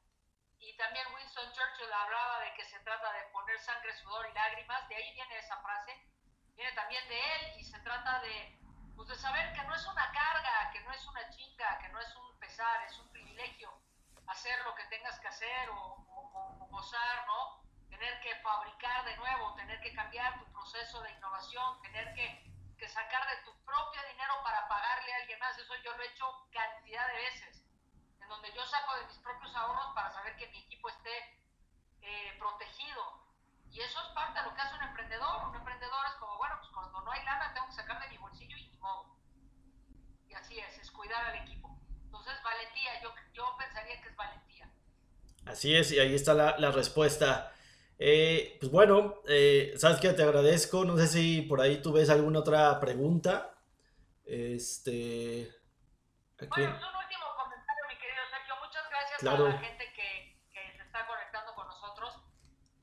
Y 0.61 0.77
también 0.77 1.07
Winston 1.15 1.53
Churchill 1.53 1.93
hablaba 1.93 2.41
de 2.41 2.53
que 2.55 2.65
se 2.65 2.81
trata 2.81 3.13
de 3.13 3.23
poner 3.31 3.57
sangre, 3.61 3.95
sudor 3.95 4.29
y 4.29 4.35
lágrimas, 4.35 4.89
de 4.89 4.97
ahí 4.97 5.13
viene 5.13 5.39
esa 5.39 5.57
frase, 5.63 5.95
viene 6.57 6.73
también 6.73 7.07
de 7.09 7.17
él 7.37 7.53
y 7.61 7.65
se 7.65 7.79
trata 7.79 8.19
de, 8.19 8.59
pues 8.97 9.07
de 9.09 9.15
saber 9.15 9.53
que 9.53 9.63
no 9.63 9.75
es 9.77 9.87
una 9.87 10.11
carga, 10.11 10.71
que 10.73 10.81
no 10.81 10.91
es 10.93 11.07
una 11.07 11.31
chinga, 11.31 11.79
que 11.79 11.89
no 11.91 12.01
es 12.01 12.17
un 12.17 12.37
pesar, 12.41 12.83
es 12.87 12.99
un 12.99 13.09
privilegio 13.13 13.73
hacer 14.27 14.61
lo 14.65 14.75
que 14.75 14.83
tengas 14.87 15.17
que 15.21 15.29
o, 15.71 16.05
o- 16.09 16.57
o 16.61 16.67
gozar, 16.69 17.27
¿no? 17.27 17.59
Tener 17.89 18.21
que 18.21 18.35
fabricar 18.43 19.05
de 19.05 19.17
nuevo, 19.17 19.55
tener 19.55 19.81
que 19.81 19.93
cambiar 19.95 20.39
tu 20.39 20.45
proceso 20.53 21.01
de 21.03 21.11
innovación, 21.13 21.81
tener 21.83 22.13
que, 22.15 22.27
que 22.79 22.89
sacar 22.89 23.27
de 23.27 23.43
tu 23.45 23.53
propio 23.65 24.01
dinero 24.11 24.35
para 24.45 24.69
pagarle 24.69 25.13
a 25.15 25.17
alguien 25.19 25.39
más, 25.39 25.57
eso 25.59 25.75
yo 25.83 25.93
lo 25.97 26.03
he 26.03 26.07
hecho 26.09 26.27
cantidad 26.53 27.07
de 27.09 27.15
veces 27.15 27.65
en 28.21 28.29
donde 28.29 28.53
yo 28.53 28.65
saco 28.67 28.95
de 28.97 29.07
mis 29.07 29.19
propios 29.19 29.55
ahorros 29.57 29.95
para 29.95 30.11
saber 30.11 30.37
que 30.37 30.47
mi 30.49 30.59
equipo 30.59 30.89
esté 30.91 31.41
eh, 32.03 32.37
protegido. 32.39 33.27
Y 33.71 33.81
eso 33.81 34.01
es 34.03 34.09
parte 34.15 34.39
de 34.39 34.45
lo 34.47 34.55
que 34.55 34.61
hace 34.61 34.75
un 34.75 34.83
emprendedor. 34.83 35.45
Un 35.49 35.55
emprendedor 35.57 36.07
es 36.07 36.13
como, 36.15 36.37
bueno, 36.37 36.57
pues 36.59 36.71
cuando 36.73 37.01
no 37.03 37.11
hay 37.11 37.23
lana 37.25 37.53
tengo 37.55 37.67
que 37.69 37.73
sacar 37.75 38.01
de 38.01 38.09
mi 38.09 38.19
bolsillo 38.19 38.57
y 38.57 38.67
ni 38.69 38.77
modo. 38.79 39.07
Y 40.29 40.35
así 40.35 40.59
es, 40.59 40.79
es 40.79 40.91
cuidar 40.91 41.25
al 41.25 41.37
equipo. 41.37 41.69
Entonces, 42.05 42.43
valentía, 42.43 43.01
yo, 43.03 43.13
yo 43.33 43.57
pensaría 43.57 44.01
que 44.01 44.09
es 44.09 44.17
valentía. 44.17 44.69
Así 45.49 45.75
es, 45.75 45.93
y 45.93 45.99
ahí 45.99 46.15
está 46.15 46.35
la, 46.35 46.57
la 46.59 46.71
respuesta. 46.71 47.53
Eh, 47.99 48.57
pues 48.61 48.71
bueno, 48.71 49.23
eh, 49.29 49.75
sabes 49.77 49.99
que 50.01 50.13
te 50.13 50.23
agradezco. 50.23 50.85
No 50.85 50.97
sé 50.97 51.07
si 51.09 51.43
por 51.43 51.61
ahí 51.61 51.83
tú 51.83 51.93
ves 51.93 52.11
alguna 52.11 52.41
otra 52.41 52.79
pregunta. 52.81 53.55
Este. 54.25 55.51
Aquí. 56.39 56.47
Bueno, 56.63 56.79
pues 56.79 56.91
un 56.91 56.97
último 56.97 57.27
comentario, 57.37 57.85
mi 57.89 57.97
querido 57.99 58.23
Sergio. 58.31 58.55
Muchas 58.63 58.85
gracias 58.91 59.19
Claro. 59.21 59.47
a 59.47 59.49
la 59.51 59.59
gente 59.59 59.85
que, 59.97 60.37
que 60.53 60.73
se 60.77 60.83
está 60.85 61.07
conectando 61.07 61.55
con 61.55 61.67
nosotros. 61.67 62.15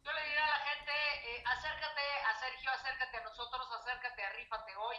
Yo 0.04 0.12
le 0.12 0.22
diría 0.26 0.44
a 0.44 0.50
la 0.58 0.62
gente, 0.74 0.92
eh, 0.92 1.44
acércate 1.46 2.02
a 2.28 2.40
Sergio, 2.40 2.72
acércate 2.72 3.18
a 3.18 3.24
nosotros, 3.24 3.68
acércate 3.80 4.24
a 4.24 4.30
Rífate 4.34 4.76
hoy, 4.76 4.98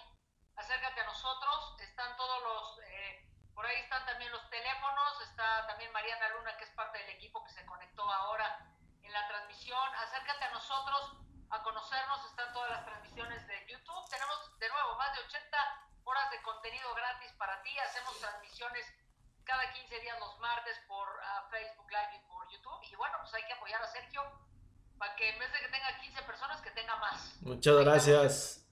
acércate 0.57 1.01
a 1.01 1.05
nosotros. 1.05 1.77
Están 1.81 2.17
todos 2.17 2.43
los, 2.43 2.79
eh, 2.89 3.29
por 3.55 3.67
ahí 3.67 3.77
están 3.83 4.07
también 4.07 4.33
los 4.33 4.49
teléfonos, 4.49 5.21
está 5.29 5.67
también 5.67 5.93
Mariana 5.93 6.29
Luna, 6.39 6.57
que 6.57 6.65
es 6.65 6.71
parte 6.71 6.99
del 6.99 7.11
equipo 7.11 7.45
que 7.45 7.53
se 7.53 7.67
conectó 7.67 8.03
ahora 8.09 8.65
en 9.03 9.13
la 9.13 9.29
transmisión. 9.29 9.89
Acércate 10.01 10.45
a 10.45 10.51
nosotros, 10.53 11.19
a 11.51 11.63
conocernos, 11.63 12.25
están 12.25 12.53
todas 12.53 12.71
las 12.71 12.85
transmisiones 12.87 13.47
de 13.47 13.67
YouTube. 13.69 14.09
Tenemos 14.11 14.59
de 14.59 14.69
nuevo 14.69 14.97
más 14.97 15.13
de 15.15 15.21
80 15.21 15.57
horas 16.05 16.31
de 16.31 16.43
contenido 16.43 16.93
gratis 16.95 17.33
para 17.39 17.63
ti. 17.63 17.79
Hacemos 17.79 18.19
transmisiones 18.19 18.87
cada 19.45 19.73
15 19.73 20.01
días 20.01 20.19
los 20.19 20.39
martes 20.57 20.77
por 20.89 21.07
ah, 21.23 21.49
Facebook 21.51 21.87
Live 21.91 22.13
y 22.17 22.29
por 22.29 22.51
YouTube. 22.51 22.81
Y 22.91 22.97
bueno, 22.97 23.15
pues 23.21 23.35
hay 23.35 23.43
que 23.47 23.53
apoyar 23.53 23.83
a 23.83 23.87
Sergio 23.87 24.23
para 24.99 25.15
que 25.15 25.29
en 25.29 25.39
vez 25.39 25.53
de 25.53 25.59
que 25.59 25.69
tenga 25.69 26.01
15 26.01 26.23
personas, 26.23 26.63
que 26.63 26.71
tenga 26.71 26.97
más. 26.97 27.37
Muchas 27.43 27.77
gracias. 27.77 28.67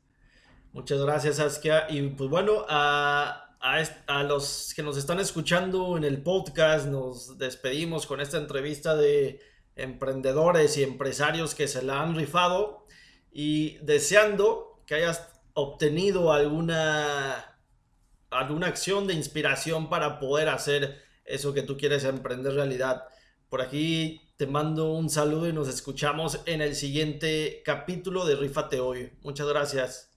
Muchas 0.73 0.99
gracias, 1.01 1.37
Saskia. 1.37 1.87
Y 1.91 2.09
pues 2.09 2.31
bueno, 2.31 2.65
a, 2.69 3.55
a, 3.61 3.83
a 4.07 4.23
los 4.23 4.73
que 4.75 4.83
nos 4.83 4.97
están 4.97 5.21
escuchando 5.21 5.99
en 5.99 6.05
el 6.05 6.23
podcast, 6.23 6.87
nos 6.87 7.37
despedimos 7.37 8.07
con 8.07 8.21
esta 8.23 8.39
entrevista 8.39 8.97
de 8.97 9.43
emprendedores 9.77 10.79
y 10.79 10.85
empresarios 10.85 11.55
que 11.55 11.69
se 11.69 11.83
la 11.83 12.01
han 12.01 12.17
rifado 12.17 12.87
y 13.31 13.77
deseando 13.79 14.83
que 14.87 14.95
hayas 14.95 15.29
obtenido 15.53 16.33
alguna, 16.33 17.59
alguna 18.31 18.69
acción 18.69 19.07
de 19.07 19.15
inspiración 19.15 19.91
para 19.91 20.19
poder 20.19 20.49
hacer 20.49 21.05
eso 21.25 21.55
que 21.55 21.63
tú 21.63 21.77
quieres 21.77 22.05
emprender 22.05 22.55
realidad. 22.55 23.05
Por 23.49 23.61
aquí 23.61 24.21
te 24.37 24.47
mando 24.47 24.93
un 24.93 25.09
saludo 25.11 25.49
y 25.49 25.53
nos 25.53 25.69
escuchamos 25.69 26.41
en 26.47 26.61
el 26.61 26.75
siguiente 26.75 27.63
capítulo 27.65 28.25
de 28.25 28.37
Rífate 28.37 28.81
Hoy. 28.81 29.13
Muchas 29.23 29.47
gracias. 29.47 30.11